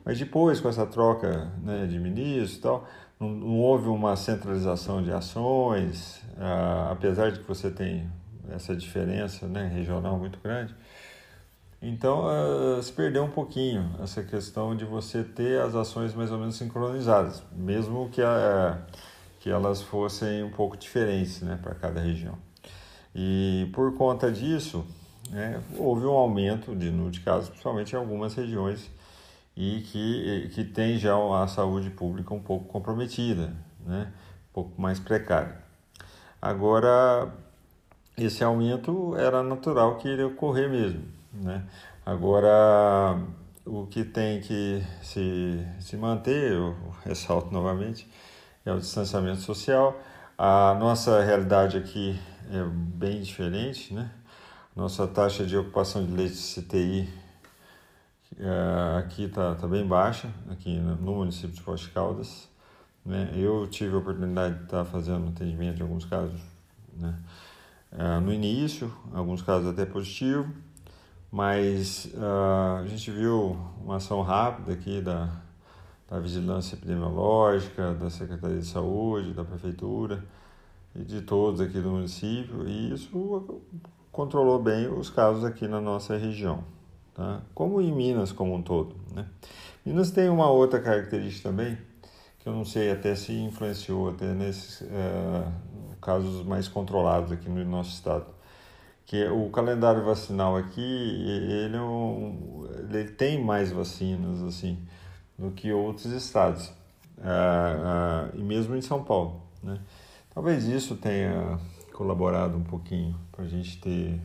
Mas 0.03 0.19
depois, 0.19 0.59
com 0.59 0.67
essa 0.67 0.85
troca 0.85 1.51
né, 1.61 1.85
de 1.85 1.97
ministros 1.97 2.57
e 2.57 2.61
tal, 2.61 2.87
não, 3.19 3.29
não, 3.29 3.59
houve 3.59 3.87
uma 3.87 4.15
centralização 4.15 5.01
de 5.01 5.11
ações, 5.11 6.21
ah, 6.37 6.89
apesar 6.91 7.31
de 7.31 7.39
que 7.39 7.47
você 7.47 7.71
tem 7.71 8.09
essa 8.49 8.75
diferença 8.75 9.47
né, 9.47 9.67
regional 9.67 10.17
muito 10.17 10.39
grande. 10.43 10.75
Então, 11.85 12.23
uh, 12.27 12.81
se 12.81 12.93
perdeu 12.93 13.25
um 13.25 13.29
pouquinho 13.29 13.93
essa 14.01 14.23
questão 14.23 14.73
de 14.73 14.85
você 14.85 15.21
ter 15.21 15.59
as 15.59 15.75
ações 15.75 16.15
mais 16.15 16.31
ou 16.31 16.37
menos 16.37 16.55
sincronizadas, 16.55 17.43
mesmo 17.51 18.09
que, 18.09 18.21
a, 18.21 18.79
que 19.41 19.49
elas 19.49 19.81
fossem 19.81 20.45
um 20.45 20.49
pouco 20.49 20.77
diferentes 20.77 21.41
né, 21.41 21.59
para 21.61 21.75
cada 21.75 21.99
região. 21.99 22.37
E 23.13 23.69
por 23.73 23.93
conta 23.97 24.31
disso, 24.31 24.85
né, 25.29 25.61
houve 25.77 26.05
um 26.05 26.13
aumento 26.13 26.73
de 26.73 26.89
número 26.89 27.11
de 27.11 27.19
casos, 27.19 27.49
principalmente 27.49 27.91
em 27.91 27.97
algumas 27.97 28.33
regiões, 28.33 28.89
e 29.53 29.81
que, 29.81 30.51
que 30.55 30.63
tem 30.63 30.97
já 30.97 31.13
a 31.13 31.47
saúde 31.49 31.89
pública 31.89 32.33
um 32.33 32.41
pouco 32.41 32.63
comprometida, 32.63 33.53
né, 33.85 34.09
um 34.49 34.53
pouco 34.53 34.81
mais 34.81 35.01
precária. 35.01 35.57
Agora, 36.41 37.29
esse 38.17 38.41
aumento 38.41 39.17
era 39.17 39.43
natural 39.43 39.97
que 39.97 40.07
iria 40.07 40.27
ocorrer 40.27 40.69
mesmo. 40.69 41.22
Né? 41.33 41.65
Agora, 42.05 43.19
o 43.65 43.87
que 43.87 44.03
tem 44.03 44.41
que 44.41 44.83
se, 45.01 45.65
se 45.79 45.97
manter, 45.97 46.53
eu 46.53 46.75
ressalto 47.03 47.51
novamente, 47.51 48.07
é 48.65 48.71
o 48.71 48.79
distanciamento 48.79 49.41
social. 49.41 49.99
A 50.37 50.75
nossa 50.79 51.23
realidade 51.23 51.77
aqui 51.77 52.19
é 52.51 52.63
bem 52.63 53.21
diferente, 53.21 53.93
né? 53.93 54.11
Nossa 54.75 55.07
taxa 55.07 55.45
de 55.45 55.55
ocupação 55.55 56.03
de 56.03 56.11
leitos 56.11 56.55
CTI 56.55 57.23
é, 58.39 58.97
aqui 58.97 59.25
está 59.25 59.53
tá 59.55 59.67
bem 59.67 59.85
baixa, 59.85 60.29
aqui 60.49 60.77
no 60.79 61.15
município 61.15 61.55
de 61.55 61.61
Poste 61.61 61.89
Caldas. 61.89 62.49
Né? 63.05 63.31
Eu 63.35 63.67
tive 63.67 63.93
a 63.95 63.99
oportunidade 63.99 64.57
de 64.57 64.63
estar 64.63 64.85
fazendo 64.85 65.27
atendimento 65.29 65.79
em 65.79 65.83
alguns 65.83 66.05
casos, 66.05 66.39
né? 66.97 67.15
uh, 67.91 68.21
no 68.21 68.33
início, 68.33 68.91
alguns 69.13 69.41
casos 69.41 69.67
até 69.67 69.85
positivo, 69.85 70.51
mas 71.33 72.05
uh, 72.13 72.83
a 72.83 72.85
gente 72.85 73.09
viu 73.09 73.57
uma 73.83 73.95
ação 73.95 74.21
rápida 74.21 74.73
aqui 74.73 75.01
da, 75.01 75.31
da 76.07 76.19
Vigilância 76.19 76.75
Epidemiológica, 76.75 77.95
da 77.95 78.07
Secretaria 78.11 78.59
de 78.59 78.67
Saúde, 78.67 79.33
da 79.33 79.43
Prefeitura 79.43 80.23
e 80.95 80.99
de 81.03 81.21
todos 81.21 81.59
aqui 81.59 81.81
do 81.81 81.89
município, 81.89 82.67
e 82.67 82.93
isso 82.93 83.09
controlou 84.11 84.61
bem 84.61 84.87
os 84.87 85.09
casos 85.09 85.43
aqui 85.43 85.67
na 85.67 85.81
nossa 85.81 86.15
região, 86.15 86.63
tá? 87.15 87.41
como 87.55 87.81
em 87.81 87.91
Minas 87.91 88.31
como 88.31 88.53
um 88.53 88.61
todo. 88.61 88.95
Né? 89.11 89.25
Minas 89.83 90.11
tem 90.11 90.29
uma 90.29 90.51
outra 90.51 90.79
característica 90.79 91.49
também, 91.49 91.75
que 92.37 92.47
eu 92.47 92.53
não 92.53 92.63
sei 92.63 92.91
até 92.91 93.15
se 93.15 93.33
influenciou 93.33 94.09
até 94.09 94.35
nesses, 94.35 94.81
uh, 94.81 95.51
casos 95.99 96.45
mais 96.45 96.67
controlados 96.67 97.31
aqui 97.31 97.49
no 97.49 97.65
nosso 97.65 97.89
estado. 97.89 98.27
Que 99.05 99.25
o 99.25 99.49
calendário 99.49 100.03
vacinal 100.03 100.55
aqui, 100.55 100.81
ele, 100.81 101.75
é 101.75 101.81
um, 101.81 102.67
ele 102.89 103.11
tem 103.11 103.43
mais 103.43 103.71
vacinas 103.71 104.41
assim 104.43 104.77
do 105.37 105.51
que 105.51 105.71
outros 105.71 106.05
estados, 106.05 106.71
ah, 107.21 108.29
ah, 108.29 108.29
e 108.33 108.41
mesmo 108.41 108.75
em 108.75 108.81
São 108.81 109.03
Paulo. 109.03 109.41
Né? 109.61 109.79
Talvez 110.33 110.65
isso 110.65 110.95
tenha 110.95 111.59
colaborado 111.93 112.57
um 112.57 112.63
pouquinho 112.63 113.19
para 113.31 113.45
a 113.45 113.47
gente 113.47 113.79
ter 113.79 114.19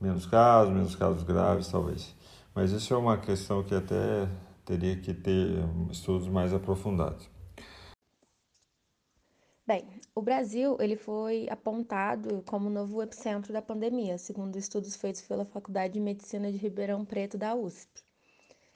menos 0.00 0.26
casos, 0.26 0.72
menos 0.72 0.94
casos 0.94 1.22
graves, 1.22 1.68
talvez. 1.68 2.14
Mas 2.54 2.70
isso 2.70 2.94
é 2.94 2.96
uma 2.96 3.18
questão 3.18 3.62
que 3.62 3.74
até 3.74 4.28
teria 4.64 4.96
que 4.96 5.12
ter 5.12 5.58
estudos 5.90 6.28
mais 6.28 6.52
aprofundados. 6.52 7.28
Bem, 9.66 9.84
o 10.16 10.22
Brasil 10.22 10.78
ele 10.80 10.96
foi 10.96 11.46
apontado 11.50 12.42
como 12.46 12.70
novo 12.70 13.02
epicentro 13.02 13.52
da 13.52 13.60
pandemia, 13.60 14.16
segundo 14.16 14.56
estudos 14.56 14.96
feitos 14.96 15.20
pela 15.20 15.44
Faculdade 15.44 15.92
de 15.92 16.00
Medicina 16.00 16.50
de 16.50 16.56
Ribeirão 16.56 17.04
Preto 17.04 17.36
da 17.36 17.54
USP. 17.54 18.02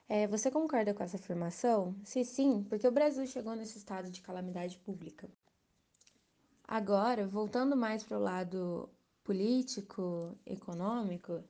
É, 0.07 0.27
você 0.27 0.51
concorda 0.51 0.93
com 0.93 1.03
essa 1.03 1.17
afirmação? 1.17 1.97
Se 2.05 2.27
sim, 2.27 2.63
porque 2.69 2.87
o 2.87 2.93
Brasil 2.93 3.27
chegou 3.27 3.57
nesse 3.57 3.79
estado 3.79 4.11
de 4.11 4.21
calamidade 4.21 4.77
pública. 4.81 5.31
Agora, 6.69 7.27
voltando 7.27 7.75
mais 7.75 8.05
para 8.05 8.19
o 8.19 8.23
lado 8.23 8.91
político, 9.25 10.37
econômico, 10.45 11.43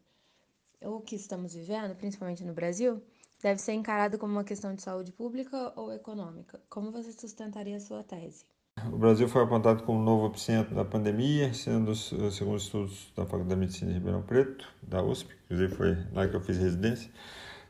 o 0.83 1.01
que 1.01 1.17
estamos 1.17 1.53
vivendo, 1.55 1.97
principalmente 1.97 2.45
no 2.45 2.55
Brasil, 2.55 3.03
deve 3.43 3.61
ser 3.61 3.73
encarado 3.73 4.19
como 4.21 4.35
uma 4.35 4.45
questão 4.45 4.73
de 4.73 4.83
saúde 4.83 5.11
pública 5.11 5.73
ou 5.75 5.93
econômica. 5.93 6.63
Como 6.71 6.93
você 6.93 7.11
sustentaria 7.11 7.77
a 7.77 7.81
sua 7.81 8.05
tese? 8.05 8.50
O 8.87 8.97
Brasil 8.97 9.29
foi 9.29 9.43
apontado 9.43 9.83
como 9.83 10.01
novo 10.03 10.27
epicentro 10.29 10.75
da 10.75 10.85
pandemia, 10.85 11.53
sendo, 11.53 11.95
segundo 11.95 12.57
estudos 12.57 13.13
da 13.17 13.25
Faculdade 13.25 13.51
de 13.51 13.57
Medicina 13.57 13.91
de 13.91 13.99
Ribeirão 13.99 14.23
Preto, 14.23 14.67
da 14.83 15.03
USP, 15.03 15.35
inclusive 15.45 15.75
foi 15.75 15.99
lá 16.13 16.27
que 16.27 16.35
eu 16.35 16.41
fiz 16.41 16.57
residência. 16.57 17.11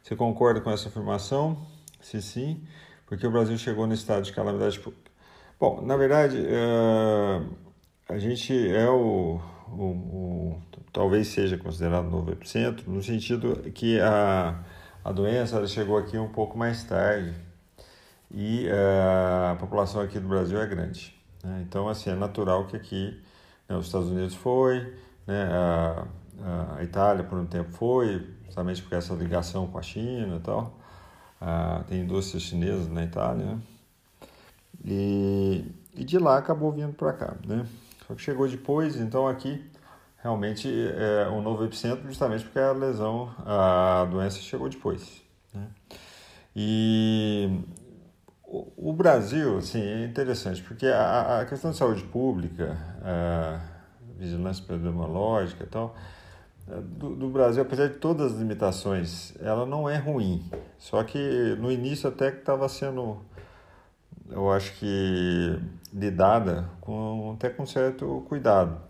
Você 0.03 0.15
concorda 0.15 0.61
com 0.61 0.71
essa 0.71 0.89
afirmação? 0.89 1.67
Se 2.01 2.23
sim, 2.23 2.63
porque 3.07 3.27
o 3.27 3.31
Brasil 3.31 3.59
chegou 3.59 3.87
no 3.87 3.95
estado 3.95 4.25
de 4.25 4.33
calamidade 4.33 4.79
pública. 4.79 5.11
Bom, 5.59 5.83
na 5.83 5.97
verdade, 5.97 6.39
uh, 6.39 7.55
a 8.09 8.19
gente 8.19 8.53
é 8.71 8.89
o, 8.89 9.41
o, 9.69 9.85
o, 9.85 10.63
talvez 10.93 11.29
seja 11.29 11.59
considerado 11.59 12.09
novo 12.09 12.31
epicentro, 12.31 12.91
no 12.91 13.03
sentido 13.03 13.57
que 13.73 14.01
a, 14.01 14.63
a 15.05 15.13
doença 15.13 15.67
chegou 15.67 15.99
aqui 15.99 16.17
um 16.17 16.29
pouco 16.29 16.57
mais 16.57 16.85
tarde 16.85 17.50
e 18.33 18.67
uh, 18.69 19.53
a 19.53 19.57
população 19.57 20.01
aqui 20.01 20.19
do 20.19 20.29
Brasil 20.29 20.61
é 20.61 20.67
grande. 20.67 21.15
Né? 21.43 21.65
Então, 21.67 21.89
assim, 21.89 22.11
é 22.11 22.15
natural 22.15 22.67
que 22.67 22.77
aqui 22.77 23.21
né, 23.69 23.77
os 23.77 23.87
Estados 23.87 24.09
Unidos 24.09 24.35
foi, 24.35 24.95
né, 25.27 25.49
a, 25.53 26.07
a, 26.77 26.83
Itália 26.83 27.25
por 27.25 27.39
um 27.39 27.47
tempo 27.47 27.71
foi, 27.73 28.27
justamente 28.45 28.83
porque 28.83 28.95
essa 28.95 29.15
ligação 29.15 29.67
com 29.67 29.79
a 29.79 29.83
China 29.83 30.37
e 30.37 30.41
tal. 30.41 30.77
Tem 31.89 32.01
indústrias 32.03 32.43
chinesas 32.43 32.87
na 32.89 33.03
Itália, 33.03 33.47
né? 33.47 33.59
E, 34.85 35.65
e 35.95 36.05
de 36.05 36.19
lá 36.19 36.37
acabou 36.37 36.71
vindo 36.71 36.93
para 36.93 37.15
cá, 37.15 37.35
né? 37.47 37.67
Só 38.07 38.15
que 38.15 38.21
chegou 38.21 38.47
depois, 38.47 38.97
então 38.97 39.27
aqui 39.27 39.65
realmente 40.23 40.69
é 40.69 41.29
um 41.31 41.41
novo 41.41 41.65
epicentro 41.65 42.07
justamente 42.07 42.45
porque 42.45 42.59
a 42.59 42.73
lesão, 42.73 43.35
a 43.39 44.07
doença 44.11 44.39
chegou 44.39 44.69
depois. 44.69 45.23
Né? 45.55 45.67
E 46.55 47.61
o 48.77 48.93
Brasil, 48.93 49.59
assim, 49.59 49.81
é 49.81 50.05
interessante, 50.05 50.61
porque 50.63 50.87
a, 50.87 51.41
a 51.41 51.47
questão 51.47 51.71
de 51.71 51.77
saúde 51.77 52.03
pública, 52.03 52.77
vigilância 54.19 54.63
epidemiológica 54.63 55.65
e 55.65 55.67
tal, 55.67 55.95
é, 56.69 56.81
do, 56.81 57.15
do, 57.17 57.29
Brasil, 57.29 57.63
apesar 57.63 57.89
de 57.89 57.95
todas 57.95 58.33
as 58.33 58.39
limitações, 58.39 59.35
ela 59.41 59.65
não 59.65 59.89
é 59.89 59.97
ruim. 59.97 60.45
Só 60.79 61.03
que 61.03 61.57
no 61.59 61.71
início 61.71 62.09
até 62.09 62.31
que 62.31 62.39
estava 62.39 62.69
sendo, 62.69 63.19
eu 64.29 64.51
acho 64.51 64.75
que, 64.75 65.59
lidada 65.93 66.69
com, 66.81 67.35
até 67.37 67.49
com 67.49 67.65
certo 67.65 68.25
cuidado. 68.29 68.81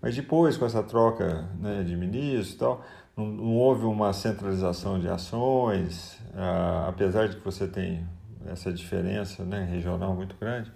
Mas 0.00 0.16
depois, 0.16 0.56
com 0.56 0.64
essa 0.64 0.82
troca 0.82 1.48
né, 1.60 1.82
de 1.82 1.96
ministros 1.96 2.54
e 2.54 2.58
tal, 2.58 2.84
não, 3.16 3.26
não 3.26 3.56
houve 3.56 3.84
uma 3.84 4.12
centralização 4.12 4.98
de 4.98 5.08
ações, 5.08 6.18
ah, 6.34 6.86
apesar 6.88 7.28
de 7.28 7.36
que 7.36 7.44
você 7.44 7.66
tem 7.66 8.06
essa 8.46 8.72
diferença 8.72 9.44
né, 9.44 9.64
regional 9.64 10.14
muito 10.14 10.36
grande. 10.40 10.70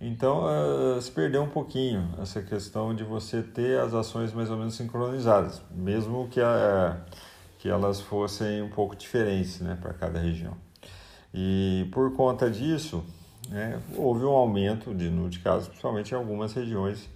Então, 0.00 0.44
uh, 0.44 1.00
se 1.00 1.10
perdeu 1.10 1.42
um 1.42 1.48
pouquinho 1.48 2.10
essa 2.20 2.42
questão 2.42 2.94
de 2.94 3.04
você 3.04 3.42
ter 3.42 3.80
as 3.80 3.94
ações 3.94 4.32
mais 4.32 4.50
ou 4.50 4.56
menos 4.56 4.74
sincronizadas, 4.74 5.62
mesmo 5.70 6.28
que, 6.28 6.40
a, 6.40 7.00
que 7.58 7.68
elas 7.68 8.00
fossem 8.00 8.60
um 8.60 8.68
pouco 8.68 8.94
diferentes 8.94 9.60
né, 9.60 9.78
para 9.80 9.94
cada 9.94 10.18
região. 10.18 10.56
E 11.32 11.88
por 11.92 12.14
conta 12.14 12.50
disso, 12.50 13.04
né, 13.48 13.80
houve 13.96 14.24
um 14.24 14.30
aumento 14.30 14.94
de 14.94 15.08
número 15.08 15.30
de 15.30 15.38
casos, 15.38 15.68
principalmente 15.68 16.12
em 16.12 16.16
algumas 16.16 16.52
regiões, 16.52 17.08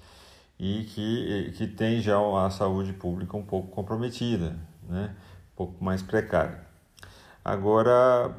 e 0.58 0.84
que, 0.84 1.52
que 1.56 1.66
tem 1.66 2.00
já 2.00 2.16
a 2.18 2.50
saúde 2.50 2.92
pública 2.92 3.36
um 3.36 3.44
pouco 3.44 3.68
comprometida, 3.68 4.56
né, 4.88 5.14
um 5.52 5.56
pouco 5.56 5.84
mais 5.84 6.02
precária. 6.02 6.60
Agora, 7.44 8.34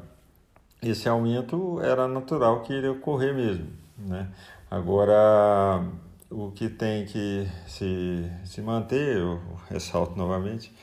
esse 0.82 1.08
aumento 1.08 1.80
era 1.80 2.08
natural 2.08 2.62
que 2.62 2.72
iria 2.72 2.92
ocorrer 2.92 3.34
mesmo. 3.34 3.68
Né? 3.98 4.28
Agora, 4.70 5.84
o 6.30 6.50
que 6.52 6.68
tem 6.68 7.04
que 7.06 7.48
se, 7.66 8.30
se 8.44 8.60
manter, 8.60 9.18
eu 9.18 9.40
ressalto 9.68 10.16
novamente, 10.16 10.74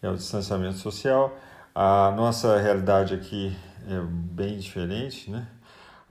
é 0.00 0.08
o 0.08 0.16
distanciamento 0.16 0.78
social. 0.78 1.36
A 1.74 2.12
nossa 2.16 2.58
realidade 2.58 3.14
aqui 3.14 3.56
é 3.88 4.00
bem 4.00 4.58
diferente, 4.58 5.30
né? 5.30 5.46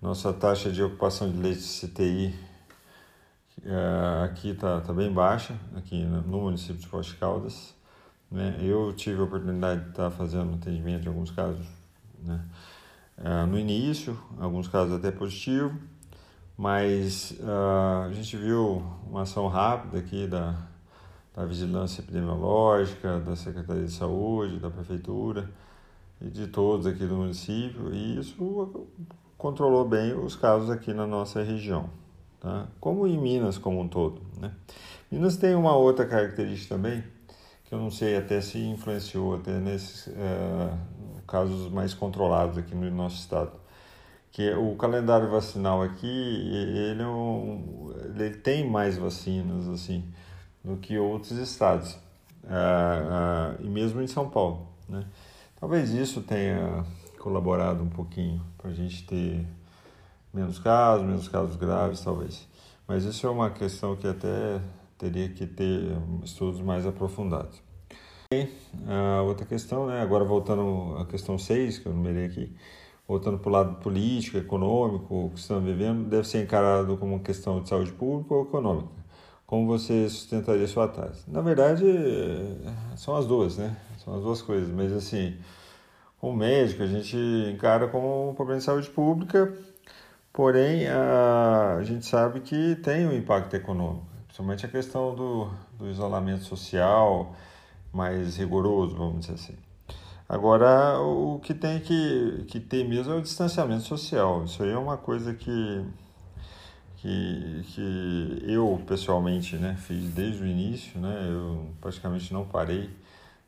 Nossa 0.01 0.33
taxa 0.33 0.71
de 0.71 0.81
ocupação 0.81 1.31
de 1.31 1.37
leitos 1.37 1.79
CTI 1.79 2.33
é, 3.63 4.23
aqui 4.25 4.49
está 4.49 4.81
tá 4.81 4.91
bem 4.91 5.11
baixa, 5.11 5.55
aqui 5.75 6.03
no 6.03 6.41
município 6.41 6.75
de 6.75 7.09
de 7.09 7.15
Caldas. 7.17 7.75
Né? 8.31 8.57
Eu 8.59 8.93
tive 8.93 9.21
a 9.21 9.23
oportunidade 9.23 9.83
de 9.83 9.89
estar 9.89 10.09
fazendo 10.09 10.55
atendimento 10.55 11.05
em 11.05 11.09
alguns 11.09 11.31
casos, 11.31 11.67
né? 12.23 12.43
Uh, 13.17 13.45
no 13.47 13.57
início, 13.57 14.17
alguns 14.39 14.67
casos 14.67 14.93
até 14.93 15.11
positivo, 15.11 15.77
mas 16.57 17.31
uh, 17.39 18.05
a 18.07 18.11
gente 18.13 18.37
viu 18.37 18.83
uma 19.09 19.23
ação 19.23 19.47
rápida 19.47 19.99
aqui 19.99 20.27
da, 20.27 20.55
da 21.35 21.45
Vigilância 21.45 22.01
Epidemiológica, 22.01 23.19
da 23.19 23.35
Secretaria 23.35 23.85
de 23.85 23.91
Saúde, 23.91 24.59
da 24.59 24.69
Prefeitura 24.69 25.49
e 26.21 26.29
de 26.29 26.47
todos 26.47 26.85
aqui 26.85 27.05
do 27.05 27.15
município, 27.15 27.93
e 27.93 28.19
isso 28.19 28.35
controlou 29.37 29.87
bem 29.87 30.13
os 30.13 30.35
casos 30.35 30.69
aqui 30.69 30.93
na 30.93 31.07
nossa 31.07 31.41
região, 31.41 31.89
tá? 32.39 32.67
como 32.79 33.07
em 33.07 33.17
Minas 33.17 33.57
como 33.57 33.81
um 33.81 33.87
todo. 33.87 34.21
Né? 34.39 34.51
Minas 35.11 35.35
tem 35.35 35.55
uma 35.55 35.75
outra 35.75 36.05
característica 36.05 36.75
também, 36.75 37.03
que 37.65 37.73
eu 37.73 37.79
não 37.79 37.89
sei 37.89 38.17
até 38.17 38.39
se 38.39 38.59
influenciou 38.59 39.35
até 39.35 39.57
nesses, 39.57 40.07
uh, 40.07 40.77
casos 41.31 41.71
mais 41.71 41.93
controlados 41.93 42.57
aqui 42.57 42.75
no 42.75 42.91
nosso 42.91 43.15
estado. 43.15 43.53
Que 44.31 44.51
o 44.51 44.75
calendário 44.75 45.29
vacinal 45.29 45.81
aqui, 45.81 46.07
ele, 46.07 47.01
é 47.01 47.07
um, 47.07 47.93
ele 48.15 48.31
tem 48.31 48.69
mais 48.69 48.97
vacinas 48.97 49.67
assim 49.69 50.03
do 50.63 50.77
que 50.77 50.97
outros 50.97 51.31
estados, 51.31 51.97
ah, 52.45 53.55
ah, 53.55 53.61
e 53.61 53.67
mesmo 53.67 54.01
em 54.01 54.07
São 54.07 54.29
Paulo. 54.29 54.67
Né? 54.87 55.05
Talvez 55.59 55.91
isso 55.91 56.21
tenha 56.21 56.85
colaborado 57.17 57.83
um 57.83 57.89
pouquinho 57.89 58.41
para 58.57 58.71
a 58.71 58.73
gente 58.73 59.05
ter 59.05 59.45
menos 60.33 60.59
casos, 60.59 61.05
menos 61.05 61.27
casos 61.27 61.55
graves, 61.55 62.01
talvez. 62.01 62.47
Mas 62.87 63.03
isso 63.03 63.25
é 63.25 63.29
uma 63.29 63.49
questão 63.49 63.95
que 63.95 64.07
até 64.07 64.61
teria 64.97 65.29
que 65.29 65.45
ter 65.47 65.97
estudos 66.23 66.61
mais 66.61 66.85
aprofundados. 66.85 67.61
A 68.87 69.23
outra 69.23 69.45
questão, 69.45 69.87
né? 69.87 70.01
agora 70.01 70.23
voltando 70.23 70.95
à 70.97 71.05
questão 71.05 71.37
6, 71.37 71.79
que 71.79 71.87
eu 71.87 71.91
numerei 71.91 72.27
aqui, 72.27 72.55
voltando 73.05 73.37
para 73.37 73.49
o 73.49 73.51
lado 73.51 73.75
político, 73.81 74.37
econômico, 74.37 75.31
que 75.33 75.39
estamos 75.41 75.65
vivendo, 75.65 76.07
deve 76.07 76.25
ser 76.25 76.41
encarado 76.41 76.95
como 76.95 77.15
uma 77.15 77.21
questão 77.21 77.61
de 77.61 77.67
saúde 77.67 77.91
pública 77.91 78.33
ou 78.33 78.43
econômica. 78.43 78.87
Como 79.45 79.67
você 79.67 80.07
sustentaria 80.07 80.65
sua 80.65 80.87
tese? 80.87 81.25
Na 81.27 81.41
verdade, 81.41 81.83
são 82.95 83.17
as 83.17 83.27
duas, 83.27 83.57
né? 83.57 83.75
São 84.01 84.15
as 84.15 84.23
duas 84.23 84.41
coisas, 84.41 84.69
mas 84.69 84.93
assim, 84.93 85.35
como 86.17 86.37
médico, 86.37 86.83
a 86.83 86.87
gente 86.87 87.17
encara 87.53 87.89
como 87.89 88.29
um 88.29 88.33
problema 88.33 88.59
de 88.59 88.63
saúde 88.63 88.89
pública, 88.89 89.53
porém, 90.31 90.87
a, 90.87 91.75
a 91.79 91.83
gente 91.83 92.05
sabe 92.05 92.39
que 92.39 92.77
tem 92.77 93.05
um 93.05 93.11
impacto 93.11 93.53
econômico, 93.57 94.05
principalmente 94.23 94.65
a 94.65 94.69
questão 94.69 95.13
do, 95.13 95.49
do 95.77 95.89
isolamento 95.89 96.45
social, 96.45 97.35
mais 97.93 98.37
rigoroso, 98.37 98.95
vamos 98.95 99.21
dizer 99.21 99.33
assim. 99.33 99.55
Agora, 100.27 100.97
o 100.99 101.39
que 101.39 101.53
tem 101.53 101.79
que, 101.81 102.45
que 102.47 102.59
ter 102.59 102.87
mesmo 102.87 103.11
é 103.11 103.17
o 103.17 103.21
distanciamento 103.21 103.83
social. 103.83 104.45
Isso 104.45 104.63
aí 104.63 104.71
é 104.71 104.77
uma 104.77 104.95
coisa 104.95 105.33
que, 105.33 105.85
que, 106.97 107.65
que 107.67 108.43
eu, 108.47 108.81
pessoalmente, 108.87 109.57
né, 109.57 109.75
fiz 109.77 110.09
desde 110.13 110.41
o 110.41 110.47
início. 110.47 110.97
Né, 110.99 111.27
eu 111.29 111.67
praticamente 111.81 112.33
não 112.33 112.45
parei 112.45 112.89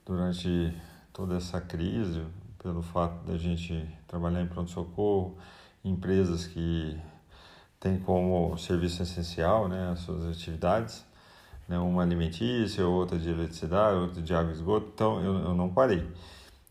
durante 0.05 0.73
toda 1.13 1.37
essa 1.37 1.61
crise, 1.61 2.21
pelo 2.61 2.81
fato 2.81 3.25
da 3.25 3.37
gente 3.37 3.87
trabalhar 4.05 4.41
em 4.41 4.47
pronto-socorro, 4.47 5.37
empresas 5.85 6.45
que 6.45 6.97
têm 7.79 7.97
como 7.99 8.57
serviço 8.57 9.03
essencial 9.03 9.69
né, 9.69 9.89
as 9.91 9.99
suas 9.99 10.25
atividades 10.25 11.05
né, 11.67 11.77
uma 11.77 12.03
alimentícia, 12.03 12.85
outra 12.85 13.17
de 13.17 13.29
eletricidade, 13.29 13.97
outra 13.97 14.21
de 14.21 14.33
água 14.33 14.51
e 14.51 14.55
esgoto, 14.55 14.91
então 14.93 15.23
eu, 15.23 15.35
eu 15.45 15.53
não 15.53 15.69
parei. 15.69 16.05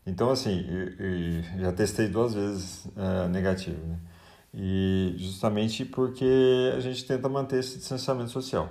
Então, 0.05 0.29
assim, 0.29 0.65
eu, 0.69 1.05
eu 1.05 1.43
já 1.61 1.71
testei 1.71 2.07
duas 2.07 2.33
vezes 2.33 2.87
é, 2.95 3.27
negativo, 3.29 3.85
né? 3.85 3.97
E 4.53 5.15
justamente 5.17 5.83
porque 5.83 6.71
a 6.75 6.79
gente 6.79 7.05
tenta 7.05 7.27
manter 7.27 7.59
esse 7.59 7.77
distanciamento 7.77 8.29
social. 8.29 8.69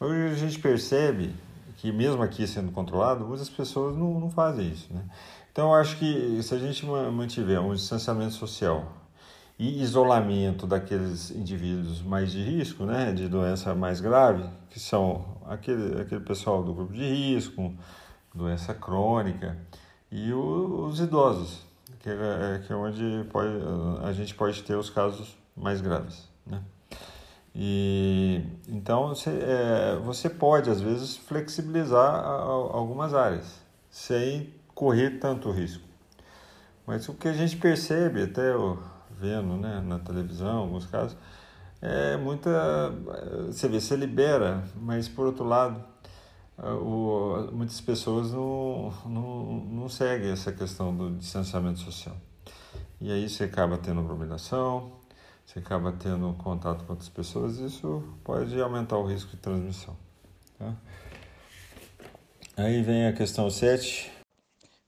Hoje 0.00 0.32
a 0.32 0.34
gente 0.34 0.58
percebe 0.58 1.32
que, 1.76 1.92
mesmo 1.92 2.22
aqui 2.22 2.46
sendo 2.46 2.72
controlado, 2.72 3.24
muitas 3.26 3.48
pessoas 3.48 3.96
não, 3.96 4.18
não 4.18 4.30
fazem 4.30 4.68
isso, 4.70 4.92
né? 4.92 5.04
Então, 5.52 5.68
eu 5.68 5.74
acho 5.74 5.98
que 5.98 6.42
se 6.42 6.54
a 6.54 6.58
gente 6.58 6.84
mantiver 6.86 7.60
um 7.60 7.74
distanciamento 7.74 8.34
social 8.34 9.00
e 9.58 9.82
isolamento 9.82 10.66
daqueles 10.66 11.30
indivíduos 11.30 12.00
mais 12.00 12.32
de 12.32 12.42
risco, 12.42 12.84
né, 12.84 13.12
de 13.12 13.28
doença 13.28 13.74
mais 13.74 14.00
grave, 14.00 14.48
que 14.70 14.80
são 14.80 15.36
aquele, 15.50 16.00
aquele 16.00 16.20
pessoal 16.20 16.62
do 16.62 16.72
grupo 16.72 16.92
de 16.92 17.04
risco, 17.04 17.74
doença 18.32 18.72
crônica, 18.72 19.58
e 20.10 20.32
o, 20.32 20.86
os 20.86 21.00
idosos, 21.00 21.62
que 21.98 22.08
é, 22.08 22.62
que 22.64 22.72
é 22.72 22.76
onde 22.76 23.26
pode, 23.30 23.50
a 24.04 24.12
gente 24.12 24.34
pode 24.34 24.62
ter 24.62 24.76
os 24.76 24.88
casos 24.88 25.36
mais 25.56 25.80
graves. 25.80 26.28
Né? 26.46 26.62
E 27.54 28.42
então 28.68 29.08
você, 29.08 29.30
é, 29.30 29.96
você 29.96 30.30
pode 30.30 30.70
às 30.70 30.80
vezes 30.80 31.16
flexibilizar 31.16 32.14
a, 32.14 32.28
a, 32.28 32.42
algumas 32.42 33.12
áreas 33.12 33.60
sem 33.90 34.54
correr 34.72 35.18
tanto 35.18 35.50
risco. 35.50 35.82
Mas 36.86 37.08
o 37.08 37.14
que 37.14 37.28
a 37.28 37.32
gente 37.32 37.56
percebe, 37.56 38.22
até 38.22 38.52
vendo 39.10 39.56
né, 39.56 39.82
na 39.84 39.98
televisão, 39.98 40.58
alguns 40.58 40.86
casos, 40.86 41.16
é 41.82 42.16
muita. 42.16 42.50
Você 43.46 43.68
vê, 43.68 43.80
você 43.80 43.96
libera, 43.96 44.64
mas 44.76 45.08
por 45.08 45.26
outro 45.26 45.44
lado, 45.44 45.82
o, 46.58 47.48
muitas 47.52 47.80
pessoas 47.80 48.32
não, 48.32 48.92
não, 49.06 49.44
não 49.64 49.88
seguem 49.88 50.30
essa 50.30 50.52
questão 50.52 50.94
do 50.94 51.10
distanciamento 51.16 51.78
social. 51.80 52.16
E 53.00 53.10
aí 53.10 53.28
você 53.28 53.44
acaba 53.44 53.78
tendo 53.78 54.00
aglomeração, 54.00 54.92
você 55.46 55.58
acaba 55.58 55.92
tendo 55.92 56.34
contato 56.34 56.84
com 56.84 56.92
outras 56.92 57.08
pessoas, 57.08 57.58
isso 57.58 58.04
pode 58.22 58.60
aumentar 58.60 58.98
o 58.98 59.06
risco 59.06 59.30
de 59.30 59.38
transmissão. 59.38 59.96
Tá? 60.58 60.74
Aí 62.58 62.82
vem 62.82 63.06
a 63.06 63.12
questão 63.14 63.48
7. 63.48 64.19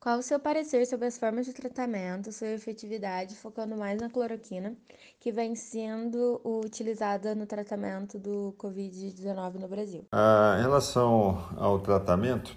Qual 0.02 0.18
o 0.18 0.22
seu 0.22 0.40
parecer 0.40 0.84
sobre 0.84 1.06
as 1.06 1.16
formas 1.16 1.46
de 1.46 1.52
tratamento, 1.52 2.32
sua 2.32 2.48
efetividade, 2.48 3.36
focando 3.36 3.76
mais 3.76 4.00
na 4.00 4.10
cloroquina, 4.10 4.74
que 5.20 5.30
vem 5.30 5.54
sendo 5.54 6.40
utilizada 6.44 7.36
no 7.36 7.46
tratamento 7.46 8.18
do 8.18 8.52
Covid-19 8.58 9.60
no 9.60 9.68
Brasil? 9.68 10.04
Ah, 10.10 10.56
em 10.58 10.62
relação 10.62 11.46
ao 11.56 11.78
tratamento, 11.78 12.52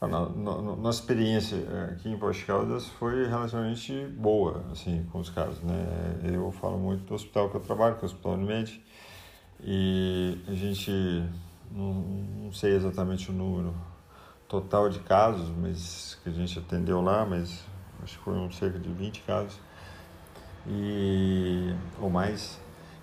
a 0.00 0.06
nossa 0.06 1.00
experiência 1.00 1.58
aqui 1.90 2.08
em 2.08 2.16
Porto 2.16 2.46
Caldas 2.46 2.86
foi 2.86 3.26
relativamente 3.26 4.06
boa, 4.16 4.64
assim, 4.70 5.04
com 5.10 5.18
os 5.18 5.30
casos, 5.30 5.60
né? 5.60 5.84
Eu 6.22 6.52
falo 6.52 6.78
muito 6.78 7.02
do 7.02 7.14
hospital 7.16 7.50
que 7.50 7.56
eu 7.56 7.62
trabalho, 7.62 7.96
que 7.96 8.02
é 8.02 8.04
o 8.04 8.06
Hospital 8.06 8.34
Unimed, 8.34 8.80
e 9.60 10.38
a 10.46 10.54
gente, 10.54 10.92
não, 11.72 11.94
não 12.44 12.52
sei 12.52 12.76
exatamente 12.76 13.28
o 13.28 13.32
número 13.32 13.74
total 14.60 14.88
de 14.88 15.00
casos, 15.00 15.50
mas 15.50 16.16
que 16.22 16.28
a 16.28 16.32
gente 16.32 16.56
atendeu 16.58 17.00
lá, 17.00 17.26
mas 17.26 17.64
acho 18.02 18.18
que 18.18 18.24
foram 18.24 18.50
cerca 18.52 18.78
de 18.78 18.88
20 18.88 19.22
casos 19.22 19.58
e 20.66 21.74
ou 22.00 22.08
mais. 22.08 22.60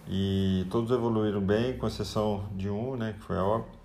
E 0.07 0.65
todos 0.71 0.91
evoluíram 0.91 1.41
bem, 1.41 1.77
com 1.77 1.87
exceção 1.87 2.45
de 2.55 2.69
um, 2.69 2.95
né, 2.95 3.13
que 3.13 3.23
foi 3.23 3.37
a 3.37 3.43
óbito, 3.43 3.77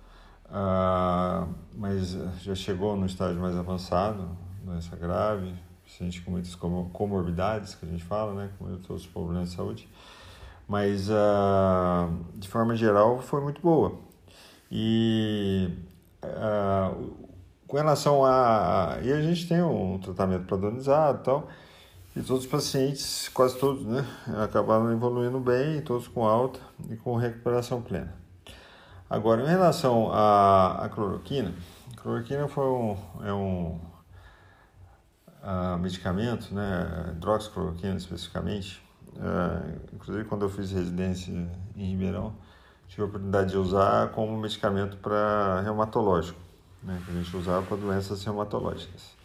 ah, 0.49 1.47
mas 1.73 2.17
já 2.41 2.55
chegou 2.55 2.95
no 2.95 3.05
estágio 3.05 3.39
mais 3.41 3.55
avançado, 3.55 4.29
doença 4.63 4.95
grave, 4.95 5.53
paciente 5.83 6.21
com 6.21 6.31
muitas 6.31 6.55
comorbidades, 6.55 7.75
que 7.75 7.85
a 7.85 7.89
gente 7.89 8.03
fala, 8.03 8.33
né, 8.33 8.49
com 8.57 8.65
muitos 8.65 9.05
problemas 9.07 9.49
de 9.49 9.55
saúde. 9.55 9.89
Mas, 10.67 11.09
ah, 11.11 12.09
de 12.35 12.47
forma 12.47 12.75
geral, 12.75 13.19
foi 13.21 13.41
muito 13.41 13.61
boa. 13.61 13.99
E 14.71 15.69
ah, 16.23 16.93
com 17.67 17.77
relação 17.77 18.25
a. 18.25 18.97
E 19.03 19.11
a 19.11 19.21
gente 19.21 19.47
tem 19.47 19.61
um 19.61 19.99
tratamento 19.99 20.45
padronizado 20.45 21.19
e 21.19 21.23
tal, 21.23 21.47
e 22.15 22.21
todos 22.21 22.45
os 22.45 22.49
pacientes, 22.49 23.29
quase 23.29 23.59
todos, 23.59 23.85
né, 23.85 24.05
acabaram 24.43 24.91
evoluindo 24.91 25.39
bem, 25.39 25.81
todos 25.81 26.07
com 26.07 26.25
alta 26.25 26.59
e 26.89 26.95
com 26.95 27.15
recuperação 27.15 27.81
plena. 27.81 28.13
Agora, 29.09 29.41
em 29.41 29.47
relação 29.47 30.11
à, 30.11 30.85
à 30.85 30.89
cloroquina, 30.89 31.53
a 31.95 32.01
cloroquina 32.01 32.47
foi 32.47 32.65
um, 32.65 32.97
é 33.23 33.33
um 33.33 33.79
uh, 35.43 35.77
medicamento, 35.79 36.53
né, 36.53 37.13
hidroxicloroquina 37.15 37.95
especificamente. 37.95 38.81
Uh, 39.15 39.79
inclusive, 39.93 40.25
quando 40.25 40.43
eu 40.43 40.49
fiz 40.49 40.71
residência 40.71 41.31
em 41.75 41.91
Ribeirão, 41.91 42.33
tive 42.87 43.03
a 43.03 43.05
oportunidade 43.05 43.51
de 43.51 43.57
usar 43.57 44.09
como 44.09 44.37
medicamento 44.37 44.97
para 44.97 45.61
reumatológico 45.61 46.46
né, 46.87 47.01
que 47.05 47.11
a 47.11 47.13
gente 47.13 47.35
usava 47.35 47.65
para 47.65 47.75
doenças 47.75 48.23
reumatológicas. 48.23 49.15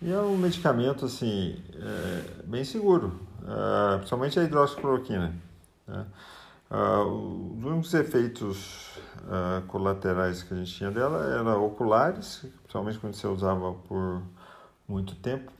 E 0.00 0.10
é 0.10 0.18
um 0.18 0.38
medicamento 0.38 1.04
assim 1.04 1.62
é, 1.74 2.42
bem 2.44 2.64
seguro, 2.64 3.20
é, 3.42 3.96
principalmente 3.96 4.38
a 4.38 4.44
hidroxicloroquina. 4.44 5.34
Né? 5.86 6.06
Uh, 6.70 7.56
os 7.58 7.64
únicos 7.64 7.92
efeitos 7.94 8.96
uh, 9.24 9.60
colaterais 9.66 10.44
que 10.44 10.54
a 10.54 10.56
gente 10.56 10.72
tinha 10.72 10.88
dela 10.88 11.26
eram 11.34 11.66
oculares, 11.66 12.46
principalmente 12.62 12.96
quando 13.00 13.14
você 13.14 13.26
usava 13.26 13.72
por 13.88 14.22
muito 14.86 15.16
tempo, 15.16 15.50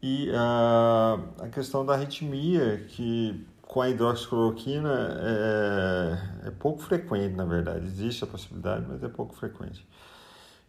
e 0.00 0.30
a 0.36 1.48
questão 1.48 1.84
da 1.84 1.94
arritmia, 1.94 2.84
que 2.90 3.44
com 3.66 3.80
a 3.80 3.88
hidroxicloroquina 3.88 5.18
é, 5.20 6.48
é 6.48 6.50
pouco 6.50 6.82
frequente, 6.82 7.34
na 7.34 7.44
verdade. 7.44 7.86
Existe 7.86 8.24
a 8.24 8.26
possibilidade, 8.26 8.84
mas 8.88 9.02
é 9.02 9.08
pouco 9.08 9.34
frequente. 9.34 9.86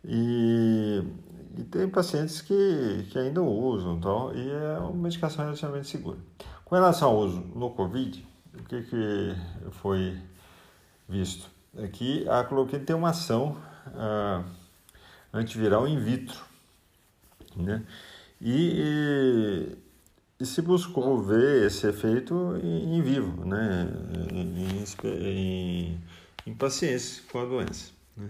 E, 0.04 1.04
e 1.58 1.64
tem 1.64 1.90
pacientes 1.90 2.42
que, 2.42 3.08
que 3.10 3.18
ainda 3.18 3.42
usam, 3.42 3.98
então, 3.98 4.34
e 4.34 4.50
é 4.50 4.80
uma 4.80 4.94
medicação 4.94 5.44
relativamente 5.44 5.88
segura. 5.88 6.18
Com 6.64 6.76
relação 6.76 7.10
ao 7.10 7.18
uso 7.18 7.40
no 7.56 7.72
COVID, 7.72 8.26
o 8.54 8.64
que, 8.64 8.82
que 8.84 9.36
foi 9.72 10.18
visto? 11.08 11.50
É 11.78 11.88
que 11.88 12.28
a 12.30 12.44
cloroquina 12.44 12.84
tem 12.84 12.96
uma 12.96 13.10
ação 13.10 13.58
ah, 13.96 14.44
antiviral 15.34 15.88
in 15.88 16.00
vitro, 16.00 16.40
né? 17.56 17.84
E, 18.42 19.76
e 20.40 20.46
se 20.46 20.62
buscou 20.62 21.22
ver 21.22 21.68
esse 21.68 21.88
efeito 21.88 22.60
em, 22.62 22.98
em 22.98 23.02
vivo, 23.02 23.46
né? 23.46 23.88
em, 24.32 24.84
em, 25.14 26.02
em, 26.46 26.54
pacientes 26.54 27.22
com 27.32 27.40
a 27.40 27.46
doença. 27.46 27.92
Né? 28.18 28.30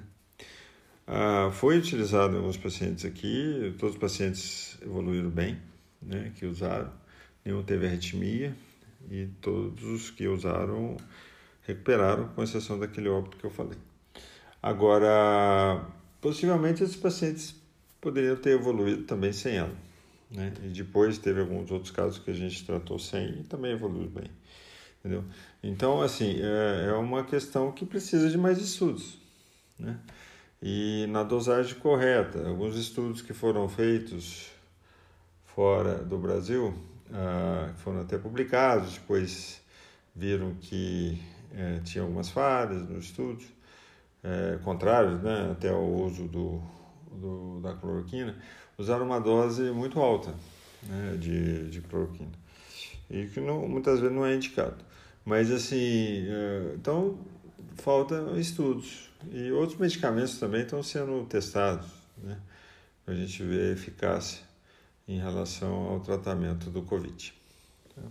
Ah, 1.08 1.50
foi 1.52 1.78
utilizado 1.78 2.36
em 2.36 2.38
alguns 2.38 2.58
pacientes 2.58 3.06
aqui, 3.06 3.76
todos 3.80 3.96
os 3.96 4.02
pacientes 4.02 4.78
evoluíram 4.82 5.30
bem, 5.30 5.60
né? 6.02 6.32
que 6.36 6.46
usaram, 6.46 6.92
nenhum 7.44 7.64
teve 7.64 7.88
arritmia 7.88 8.56
e 9.10 9.28
todos 9.42 9.84
os 9.84 10.10
que 10.10 10.28
usaram 10.28 10.98
recuperaram, 11.64 12.28
com 12.30 12.44
exceção 12.44 12.80
daquele 12.80 13.10
óbito 13.10 13.38
que 13.38 13.44
eu 13.44 13.50
falei. 13.50 13.78
Agora, 14.62 15.84
possivelmente 16.22 16.84
esses 16.84 16.96
pacientes 16.96 17.56
poderiam 18.00 18.36
ter 18.36 18.52
evoluído 18.52 19.04
também 19.04 19.34
sem 19.34 19.58
ela. 19.58 19.85
Né? 20.30 20.54
E 20.64 20.68
depois 20.70 21.18
teve 21.18 21.42
alguns 21.42 21.72
outros 21.72 21.92
casos 21.92 22.20
que 22.20 22.32
a 22.32 22.34
gente 22.34 22.66
tratou 22.66 22.98
sem 23.00 23.40
e 23.40 23.44
também 23.44 23.72
evoluiu 23.72 24.10
bem. 24.10 24.30
Entendeu? 25.00 25.24
Então, 25.62 26.02
assim, 26.02 26.38
é, 26.42 26.88
é 26.90 26.94
uma 26.94 27.24
questão 27.24 27.72
que 27.72 27.86
precisa 27.86 28.30
de 28.30 28.38
mais 28.38 28.58
estudos. 28.60 29.18
Né? 29.78 30.00
E 30.62 31.06
na 31.10 31.24
dosagem 31.24 31.76
correta, 31.76 32.48
alguns 32.48 32.76
estudos 32.76 33.22
que 33.22 33.34
foram 33.34 33.70
feitos 33.70 34.50
fora 35.44 36.00
do 36.00 36.18
Brasil, 36.18 36.74
ah, 37.14 37.72
foram 37.78 38.02
até 38.02 38.18
publicados, 38.18 38.94
depois 38.94 39.62
viram 40.16 40.56
que 40.56 41.22
é, 41.54 41.80
tinha 41.84 42.04
algumas 42.04 42.30
falhas 42.30 42.88
nos 42.90 43.06
estudos, 43.06 43.46
é, 44.24 44.58
contrários 44.64 45.22
né, 45.22 45.52
até 45.52 45.70
ao 45.70 45.86
uso 45.86 46.28
do, 46.28 46.62
do, 47.12 47.60
da 47.62 47.74
cloroquina, 47.76 48.36
usaram 48.78 49.06
uma 49.06 49.20
dose 49.20 49.72
muito 49.72 50.00
alta 50.00 50.34
né, 50.84 51.18
de, 51.18 51.70
de 51.70 51.82
cloroquina. 51.82 52.32
E 53.10 53.28
que 53.28 53.40
não, 53.40 53.68
muitas 53.68 54.00
vezes 54.00 54.16
não 54.16 54.26
é 54.26 54.36
indicado. 54.36 54.84
Mas 55.24 55.52
assim, 55.52 56.26
é, 56.28 56.74
então 56.76 57.18
falta 57.76 58.16
estudos. 58.38 59.10
E 59.32 59.52
outros 59.52 59.80
medicamentos 59.80 60.38
também 60.40 60.62
estão 60.62 60.84
sendo 60.84 61.26
testados, 61.26 61.88
né? 62.18 62.40
Para 63.04 63.14
a 63.14 63.18
gente 63.18 63.44
ver 63.44 63.70
a 63.70 63.74
eficácia 63.74 64.44
em 65.08 65.20
relação 65.20 65.74
ao 65.90 66.00
tratamento 66.00 66.70
do 66.70 66.82
Covid. 66.82 67.34
Tá? 67.96 68.02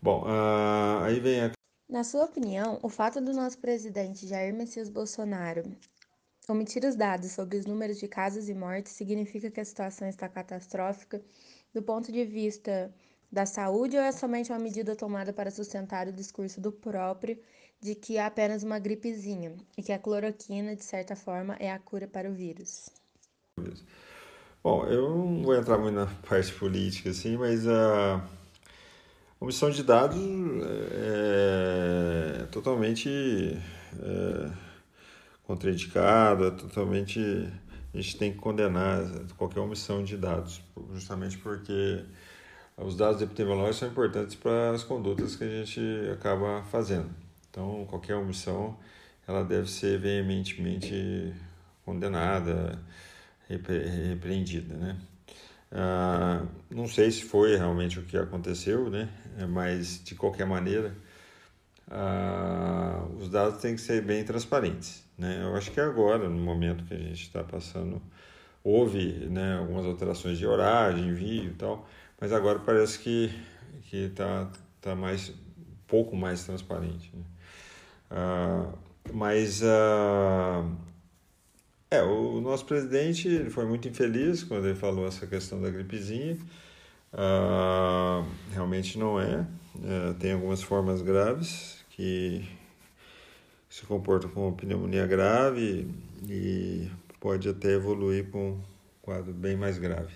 Bom, 0.00 0.24
uh, 0.24 1.02
aí 1.04 1.20
vem 1.20 1.42
a. 1.42 1.52
Na 1.88 2.04
sua 2.04 2.24
opinião, 2.24 2.78
o 2.82 2.88
fato 2.88 3.20
do 3.20 3.32
nosso 3.32 3.58
presidente 3.58 4.26
Jair 4.26 4.54
Messias 4.54 4.88
Bolsonaro 4.88 5.64
Omitir 6.48 6.84
os 6.84 6.96
dados 6.96 7.32
sobre 7.32 7.58
os 7.58 7.66
números 7.66 7.98
de 7.98 8.08
casos 8.08 8.48
e 8.48 8.54
mortes 8.54 8.92
significa 8.92 9.50
que 9.50 9.60
a 9.60 9.64
situação 9.64 10.08
está 10.08 10.28
catastrófica 10.28 11.22
do 11.72 11.82
ponto 11.82 12.10
de 12.10 12.24
vista 12.24 12.92
da 13.30 13.46
saúde 13.46 13.96
ou 13.96 14.02
é 14.02 14.10
somente 14.10 14.50
uma 14.50 14.58
medida 14.58 14.96
tomada 14.96 15.32
para 15.32 15.50
sustentar 15.50 16.08
o 16.08 16.12
discurso 16.12 16.60
do 16.60 16.72
próprio 16.72 17.38
de 17.80 17.94
que 17.94 18.16
é 18.16 18.24
apenas 18.24 18.62
uma 18.62 18.78
gripezinha 18.78 19.54
e 19.78 19.82
que 19.82 19.92
a 19.92 19.98
cloroquina, 19.98 20.74
de 20.74 20.84
certa 20.84 21.14
forma, 21.14 21.56
é 21.60 21.70
a 21.70 21.78
cura 21.78 22.08
para 22.08 22.28
o 22.28 22.34
vírus? 22.34 22.90
Bom, 24.62 24.84
eu 24.86 25.08
não 25.08 25.42
vou 25.42 25.54
entrar 25.54 25.78
muito 25.78 25.94
na 25.94 26.06
parte 26.06 26.52
política, 26.52 27.10
assim, 27.10 27.36
mas 27.36 27.66
a 27.66 28.28
omissão 29.40 29.70
de 29.70 29.82
dados 29.82 30.18
é 30.92 32.46
totalmente. 32.50 33.08
É 34.02 34.69
contraindicado, 35.50 36.46
é 36.46 36.50
totalmente. 36.52 37.20
A 37.92 37.96
gente 37.96 38.16
tem 38.16 38.32
que 38.32 38.38
condenar 38.38 39.02
qualquer 39.36 39.58
omissão 39.58 40.04
de 40.04 40.16
dados, 40.16 40.62
justamente 40.92 41.36
porque 41.38 42.04
os 42.76 42.96
dados 42.96 43.20
epidemiológicos 43.20 43.78
são 43.78 43.88
importantes 43.88 44.36
para 44.36 44.70
as 44.70 44.84
condutas 44.84 45.34
que 45.34 45.42
a 45.42 45.48
gente 45.48 45.80
acaba 46.12 46.62
fazendo. 46.70 47.10
Então, 47.50 47.84
qualquer 47.90 48.14
omissão, 48.14 48.78
ela 49.26 49.42
deve 49.42 49.68
ser 49.68 49.98
veementemente 49.98 51.34
condenada, 51.84 52.78
repreendida, 53.48 54.76
né? 54.76 54.96
Ah, 55.72 56.46
não 56.70 56.86
sei 56.86 57.10
se 57.10 57.24
foi 57.24 57.56
realmente 57.56 57.98
o 57.98 58.04
que 58.04 58.16
aconteceu, 58.16 58.88
né? 58.88 59.08
Mas 59.48 60.00
de 60.04 60.14
qualquer 60.14 60.46
maneira, 60.46 60.94
ah, 61.90 63.04
os 63.18 63.28
dados 63.28 63.60
têm 63.60 63.74
que 63.74 63.80
ser 63.80 64.00
bem 64.00 64.22
transparentes, 64.24 65.02
né? 65.20 65.42
Eu 65.42 65.54
acho 65.54 65.70
que 65.70 65.78
agora, 65.78 66.28
no 66.28 66.40
momento 66.40 66.84
que 66.84 66.94
a 66.94 66.98
gente 66.98 67.22
está 67.22 67.44
passando, 67.44 68.00
houve, 68.64 69.26
né, 69.28 69.58
algumas 69.58 69.84
alterações 69.84 70.38
de 70.38 70.46
horário, 70.46 71.02
de 71.02 71.08
envio 71.08 71.50
e 71.50 71.54
tal, 71.54 71.86
mas 72.20 72.32
agora 72.32 72.58
parece 72.58 72.98
que 72.98 73.30
que 73.82 74.06
está 74.06 74.50
tá 74.80 74.94
mais 74.94 75.30
um 75.30 75.34
pouco 75.86 76.16
mais 76.16 76.44
transparente. 76.44 77.10
Né? 77.14 77.22
Ah, 78.10 78.72
mas 79.12 79.62
ah, 79.62 80.64
é, 81.90 82.02
o 82.02 82.40
nosso 82.40 82.64
presidente 82.64 83.50
foi 83.50 83.66
muito 83.66 83.88
infeliz 83.88 84.44
quando 84.44 84.66
ele 84.66 84.76
falou 84.76 85.06
essa 85.06 85.26
questão 85.26 85.60
da 85.60 85.68
gripezinha. 85.70 86.38
Uh, 87.12 88.24
realmente 88.52 88.96
não 88.96 89.20
é. 89.20 89.44
Uh, 89.74 90.14
tem 90.20 90.32
algumas 90.32 90.62
formas 90.62 91.02
graves 91.02 91.84
que 91.90 92.48
se 93.70 93.86
comportam 93.86 94.28
como 94.30 94.56
pneumonia 94.56 95.06
grave 95.06 95.88
e 96.28 96.90
pode 97.20 97.48
até 97.48 97.70
evoluir 97.72 98.28
para 98.28 98.40
um 98.40 98.60
quadro 99.00 99.32
bem 99.32 99.56
mais 99.56 99.78
grave. 99.78 100.12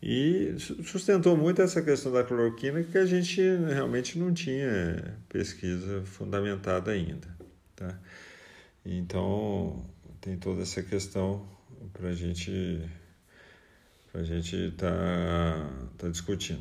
E 0.00 0.54
sustentou 0.84 1.36
muito 1.36 1.60
essa 1.60 1.82
questão 1.82 2.12
da 2.12 2.24
cloroquina 2.24 2.82
que 2.82 2.96
a 2.96 3.04
gente 3.04 3.40
realmente 3.40 4.18
não 4.18 4.32
tinha 4.32 5.18
pesquisa 5.28 6.02
fundamentada 6.04 6.92
ainda. 6.92 7.28
Tá? 7.76 7.98
Então, 8.86 9.84
tem 10.20 10.36
toda 10.36 10.62
essa 10.62 10.82
questão 10.82 11.46
para 11.92 12.08
a 12.08 12.14
gente 12.14 12.80
a 14.14 14.22
gente 14.22 14.72
tá, 14.72 15.70
tá 15.96 16.08
discutindo. 16.08 16.60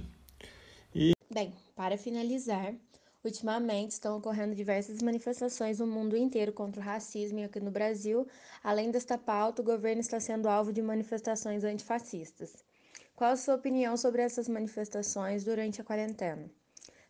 E... 0.95 1.11
Bem, 1.33 1.53
para 1.75 1.97
finalizar, 1.97 2.73
ultimamente 3.23 3.91
estão 3.91 4.17
ocorrendo 4.17 4.55
diversas 4.55 5.01
manifestações 5.01 5.79
no 5.79 5.87
mundo 5.87 6.17
inteiro 6.17 6.51
contra 6.53 6.81
o 6.81 6.83
racismo 6.83 7.39
e 7.39 7.43
aqui 7.43 7.59
no 7.59 7.71
Brasil, 7.71 8.27
além 8.63 8.91
desta 8.91 9.17
pauta, 9.17 9.61
o 9.61 9.65
governo 9.65 10.01
está 10.01 10.19
sendo 10.19 10.49
alvo 10.49 10.73
de 10.73 10.81
manifestações 10.81 11.63
antifascistas. 11.63 12.55
Qual 13.15 13.31
a 13.31 13.37
sua 13.37 13.55
opinião 13.55 13.95
sobre 13.97 14.21
essas 14.21 14.47
manifestações 14.47 15.43
durante 15.43 15.79
a 15.79 15.83
quarentena? 15.83 16.49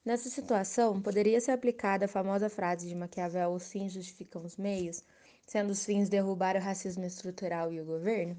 Nessa 0.04 0.30
situação, 0.30 1.02
poderia 1.02 1.40
ser 1.40 1.52
aplicada 1.52 2.06
a 2.06 2.08
famosa 2.08 2.50
frase 2.50 2.88
de 2.88 2.96
Maquiavel: 2.96 3.52
os 3.52 3.72
fins 3.72 3.94
justificam 3.94 4.44
os 4.44 4.58
meios? 4.58 5.04
sendo 5.52 5.72
os 5.72 5.84
fins 5.84 6.08
derrubar 6.08 6.56
o 6.56 6.60
racismo 6.60 7.04
estrutural 7.04 7.74
e 7.74 7.82
o 7.82 7.86
governo? 7.86 8.38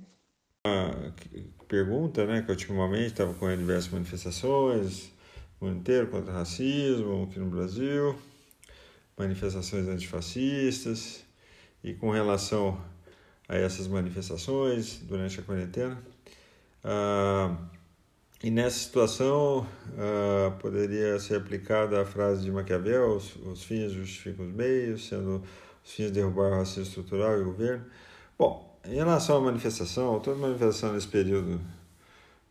Uma 0.67 1.15
pergunta, 1.69 2.25
né, 2.25 2.41
que 2.41 2.51
ultimamente 2.51 3.09
estava 3.09 3.33
ocorrendo 3.33 3.61
diversas 3.61 3.93
manifestações 3.93 5.13
mundo 5.67 5.79
inteiro 5.79 6.09
contra 6.09 6.33
o 6.33 6.35
racismo 6.35 7.25
aqui 7.25 7.39
no 7.39 7.51
Brasil, 7.51 8.17
manifestações 9.17 9.87
antifascistas, 9.89 11.25
e 11.83 11.93
com 11.95 12.11
relação 12.11 12.81
a 13.49 13.57
essas 13.57 13.87
manifestações 13.87 15.01
durante 15.03 15.41
a 15.41 15.43
quarentena. 15.43 15.99
Ah, 16.85 17.57
e 18.43 18.51
nessa 18.51 18.79
situação 18.79 19.67
ah, 19.97 20.51
poderia 20.61 21.19
ser 21.19 21.37
aplicada 21.37 22.01
a 22.01 22.05
frase 22.05 22.43
de 22.43 22.51
Maquiavel: 22.51 23.17
os, 23.17 23.37
os 23.37 23.63
fins 23.65 23.93
justificam 23.93 24.47
os 24.47 24.53
meios, 24.53 25.09
sendo 25.09 25.43
os 25.85 25.93
fins 25.93 26.07
de 26.07 26.13
derrubar 26.13 26.53
o 26.53 26.57
racismo 26.57 26.83
estrutural 26.83 27.39
e 27.39 27.43
o 27.43 27.45
governo. 27.47 27.85
Bom, 28.39 28.79
em 28.85 28.95
relação 28.95 29.37
à 29.37 29.41
manifestação, 29.41 30.19
toda 30.21 30.39
manifestação 30.39 30.93
nesse 30.93 31.09
período 31.09 31.61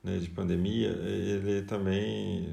né, 0.04 0.18
de 0.18 0.30
pandemia, 0.30 0.90
ele 0.90 1.64
também 1.64 2.48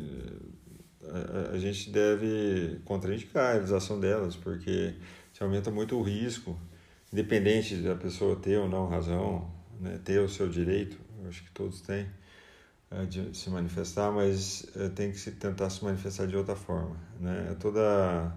a, 1.52 1.58
gente 1.58 1.90
deve 1.90 2.80
contraindicar 2.84 3.50
a 3.50 3.52
realização 3.52 4.00
delas, 4.00 4.36
porque 4.36 4.94
se 5.32 5.42
aumenta 5.42 5.70
muito 5.70 5.96
o 5.96 6.02
risco, 6.02 6.58
independente 7.12 7.76
da 7.76 7.94
pessoa 7.94 8.36
ter 8.36 8.58
ou 8.58 8.68
não 8.68 8.88
razão, 8.88 9.50
né, 9.80 10.00
ter 10.04 10.20
o 10.20 10.28
seu 10.28 10.48
direito, 10.48 10.98
acho 11.28 11.44
que 11.44 11.50
todos 11.52 11.80
têm 11.80 12.06
é, 12.90 13.04
de 13.04 13.36
se 13.36 13.50
manifestar, 13.50 14.10
mas 14.10 14.66
é, 14.76 14.88
tem 14.88 15.10
que 15.10 15.18
se 15.18 15.32
tentar 15.32 15.70
se 15.70 15.84
manifestar 15.84 16.26
de 16.26 16.36
outra 16.36 16.56
forma, 16.56 16.96
né? 17.20 17.54
Toda 17.60 18.34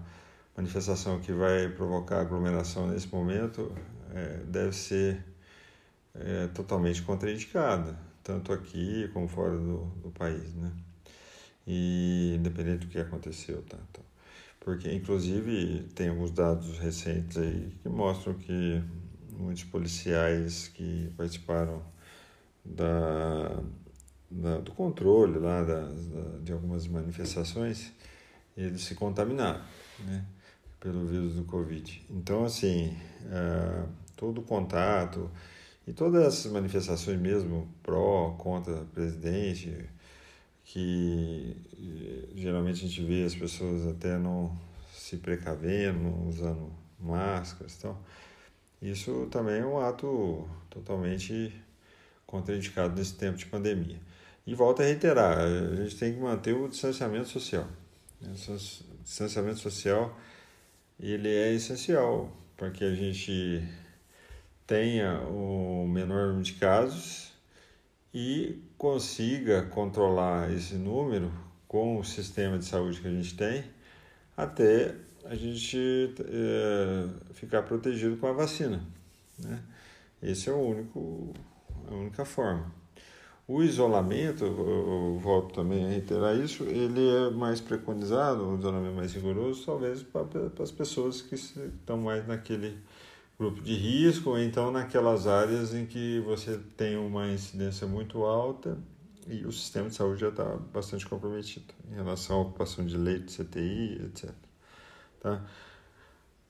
manifestação 0.56 1.20
que 1.20 1.32
vai 1.32 1.68
provocar 1.68 2.20
aglomeração 2.20 2.88
nesse 2.88 3.08
momento 3.08 3.72
é, 4.14 4.42
deve 4.46 4.74
ser 4.74 5.24
é, 6.14 6.48
totalmente 6.48 7.02
contraindicada, 7.02 7.98
tanto 8.22 8.52
aqui 8.52 9.08
como 9.14 9.26
fora 9.26 9.56
do, 9.56 9.86
do 10.02 10.10
país, 10.10 10.54
né? 10.54 10.70
E 11.66 12.34
independente 12.36 12.86
do 12.86 12.88
que 12.88 12.98
aconteceu, 12.98 13.62
tá? 13.62 13.78
Então, 13.90 14.04
porque 14.60 14.92
inclusive 14.92 15.88
tem 15.94 16.08
alguns 16.08 16.30
dados 16.30 16.78
recentes 16.78 17.36
aí 17.36 17.72
que 17.82 17.88
mostram 17.88 18.34
que 18.34 18.82
muitos 19.30 19.64
policiais 19.64 20.68
que 20.68 21.12
participaram 21.16 21.82
da, 22.64 23.62
da 24.30 24.58
do 24.58 24.72
controle 24.72 25.38
lá 25.38 25.62
da, 25.62 25.88
de 26.42 26.52
algumas 26.52 26.86
manifestações 26.86 27.92
eles 28.56 28.82
se 28.82 28.94
contaminaram, 28.94 29.64
né? 30.00 30.24
pelo 30.78 31.06
vírus 31.06 31.34
do 31.34 31.44
Covid. 31.44 32.04
Então, 32.10 32.44
assim, 32.44 32.96
é, 33.30 33.84
todo 34.16 34.42
contato 34.42 35.30
e 35.86 35.92
todas 35.92 36.24
essas 36.24 36.52
manifestações 36.52 37.18
mesmo 37.20 37.68
pró, 37.82 38.34
contra 38.38 38.84
presidente, 38.92 39.88
que 40.72 41.54
eh, 41.76 42.28
geralmente 42.34 42.82
a 42.82 42.88
gente 42.88 43.04
vê 43.04 43.24
as 43.24 43.34
pessoas 43.34 43.86
até 43.86 44.16
não 44.16 44.58
se 44.90 45.18
precavendo, 45.18 46.26
usando 46.26 46.72
máscaras 46.98 47.74
e 47.74 47.82
tal. 47.82 48.02
Isso 48.80 49.28
também 49.30 49.60
é 49.60 49.66
um 49.66 49.78
ato 49.78 50.48
totalmente 50.70 51.52
contraindicado 52.26 52.96
nesse 52.96 53.14
tempo 53.14 53.36
de 53.36 53.44
pandemia. 53.44 54.00
E 54.46 54.54
volto 54.54 54.80
a 54.80 54.86
reiterar, 54.86 55.38
a 55.38 55.76
gente 55.76 55.96
tem 55.96 56.14
que 56.14 56.18
manter 56.18 56.54
o 56.54 56.66
distanciamento 56.66 57.28
social. 57.28 57.68
O 58.22 59.02
distanciamento 59.02 59.58
social 59.58 60.18
ele 60.98 61.28
é 61.28 61.52
essencial 61.52 62.34
para 62.56 62.70
que 62.70 62.82
a 62.82 62.94
gente 62.94 63.62
tenha 64.66 65.20
o 65.28 65.86
menor 65.86 66.28
número 66.28 66.42
de 66.42 66.54
casos 66.54 67.31
e 68.14 68.62
consiga 68.76 69.62
controlar 69.62 70.52
esse 70.52 70.74
número 70.74 71.32
com 71.66 71.98
o 71.98 72.04
sistema 72.04 72.58
de 72.58 72.64
saúde 72.64 73.00
que 73.00 73.08
a 73.08 73.10
gente 73.10 73.34
tem 73.34 73.64
até 74.36 74.94
a 75.24 75.34
gente 75.34 76.14
é, 76.20 77.08
ficar 77.34 77.62
protegido 77.62 78.16
com 78.16 78.26
a 78.26 78.32
vacina. 78.32 78.82
Né? 79.38 79.62
Esse 80.22 80.50
é 80.50 80.52
o 80.52 80.58
único, 80.58 81.32
a 81.88 81.94
única 81.94 82.24
forma. 82.24 82.72
O 83.46 83.62
isolamento, 83.62 84.44
eu 84.44 85.18
volto 85.18 85.54
também 85.54 85.84
a 85.84 85.88
reiterar 85.88 86.36
isso, 86.36 86.62
ele 86.64 87.08
é 87.08 87.30
mais 87.30 87.60
preconizado, 87.60 88.46
um 88.46 88.58
isolamento 88.58 88.94
mais 88.94 89.12
rigoroso, 89.12 89.66
talvez 89.66 90.02
para 90.02 90.24
as 90.62 90.70
pessoas 90.70 91.20
que 91.20 91.34
estão 91.34 91.98
mais 91.98 92.26
naquele 92.26 92.78
grupo 93.42 93.60
de 93.60 93.74
risco, 93.74 94.30
ou 94.30 94.38
então 94.38 94.70
naquelas 94.70 95.26
áreas 95.26 95.74
em 95.74 95.84
que 95.84 96.20
você 96.20 96.60
tem 96.76 96.96
uma 96.96 97.26
incidência 97.28 97.88
muito 97.88 98.22
alta 98.22 98.78
e 99.26 99.44
o 99.44 99.50
sistema 99.50 99.88
de 99.88 99.96
saúde 99.96 100.20
já 100.20 100.28
está 100.28 100.44
bastante 100.72 101.04
comprometido 101.08 101.74
em 101.90 101.94
relação 101.96 102.36
à 102.36 102.40
ocupação 102.42 102.86
de 102.86 102.96
leite, 102.96 103.42
CTI, 103.42 104.00
etc. 104.04 104.30
Tá? 105.20 105.42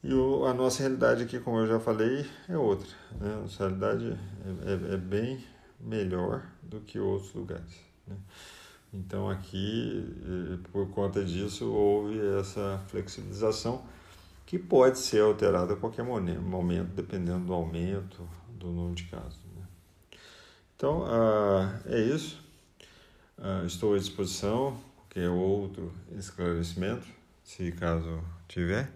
E 0.04 0.12
o, 0.12 0.44
a 0.44 0.52
nossa 0.52 0.80
realidade 0.80 1.22
aqui, 1.22 1.40
como 1.40 1.60
eu 1.60 1.66
já 1.66 1.80
falei, 1.80 2.26
é 2.46 2.58
outra. 2.58 2.88
Né? 3.18 3.36
Nossa 3.40 3.68
realidade 3.68 4.18
é, 4.44 4.92
é, 4.92 4.94
é 4.94 4.96
bem 4.98 5.42
melhor 5.80 6.42
do 6.62 6.80
que 6.80 6.98
outros 6.98 7.32
lugares. 7.32 7.80
Né? 8.06 8.16
Então 8.92 9.30
aqui, 9.30 10.14
eh, 10.26 10.68
por 10.70 10.90
conta 10.90 11.24
disso, 11.24 11.72
houve 11.72 12.20
essa 12.38 12.82
flexibilização 12.88 13.82
que 14.52 14.58
pode 14.58 14.98
ser 14.98 15.22
alterada 15.22 15.72
a 15.72 15.76
qualquer 15.78 16.04
momento, 16.04 16.90
dependendo 16.94 17.46
do 17.46 17.54
aumento 17.54 18.28
do 18.50 18.66
número 18.66 18.94
de 18.94 19.04
casos. 19.04 19.40
Né? 19.56 19.66
Então, 20.76 21.06
ah, 21.06 21.80
é 21.86 21.98
isso. 21.98 22.38
Ah, 23.38 23.62
estou 23.64 23.94
à 23.94 23.98
disposição, 23.98 24.78
qualquer 24.94 25.30
outro 25.30 25.90
esclarecimento, 26.18 27.06
se 27.42 27.72
caso 27.72 28.22
tiver. 28.46 28.92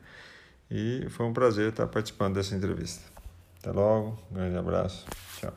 E 0.71 1.09
foi 1.09 1.25
um 1.25 1.33
prazer 1.33 1.71
estar 1.71 1.87
participando 1.87 2.35
dessa 2.35 2.55
entrevista. 2.55 3.11
Até 3.59 3.73
logo, 3.73 4.23
um 4.31 4.35
grande 4.35 4.59
abraço, 4.59 5.07
tchau. 5.41 5.55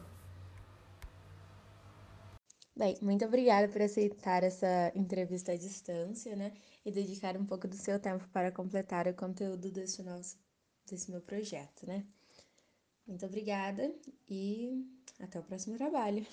Bem, 2.74 2.98
muito 3.02 3.26
obrigada 3.26 3.68
por 3.68 3.82
aceitar 3.82 4.44
essa 4.44 4.94
entrevista 4.96 5.52
à 5.52 5.58
distância, 5.58 6.38
né? 6.38 6.54
E 6.86 6.92
dedicar 6.92 7.38
um 7.38 7.46
pouco 7.46 7.68
do 7.68 7.76
seu 7.76 8.00
tempo 8.00 8.28
para 8.30 8.52
completar 8.52 9.08
o 9.08 9.14
conteúdo 9.14 9.72
desse 9.72 10.02
nosso, 10.02 10.38
desse 10.86 11.12
meu 11.12 11.22
projeto, 11.22 11.86
né? 11.86 12.06
Muito 13.06 13.26
obrigada 13.26 13.94
e 14.30 14.86
até 15.20 15.40
o 15.40 15.44
próximo 15.44 15.78
trabalho. 15.78 16.26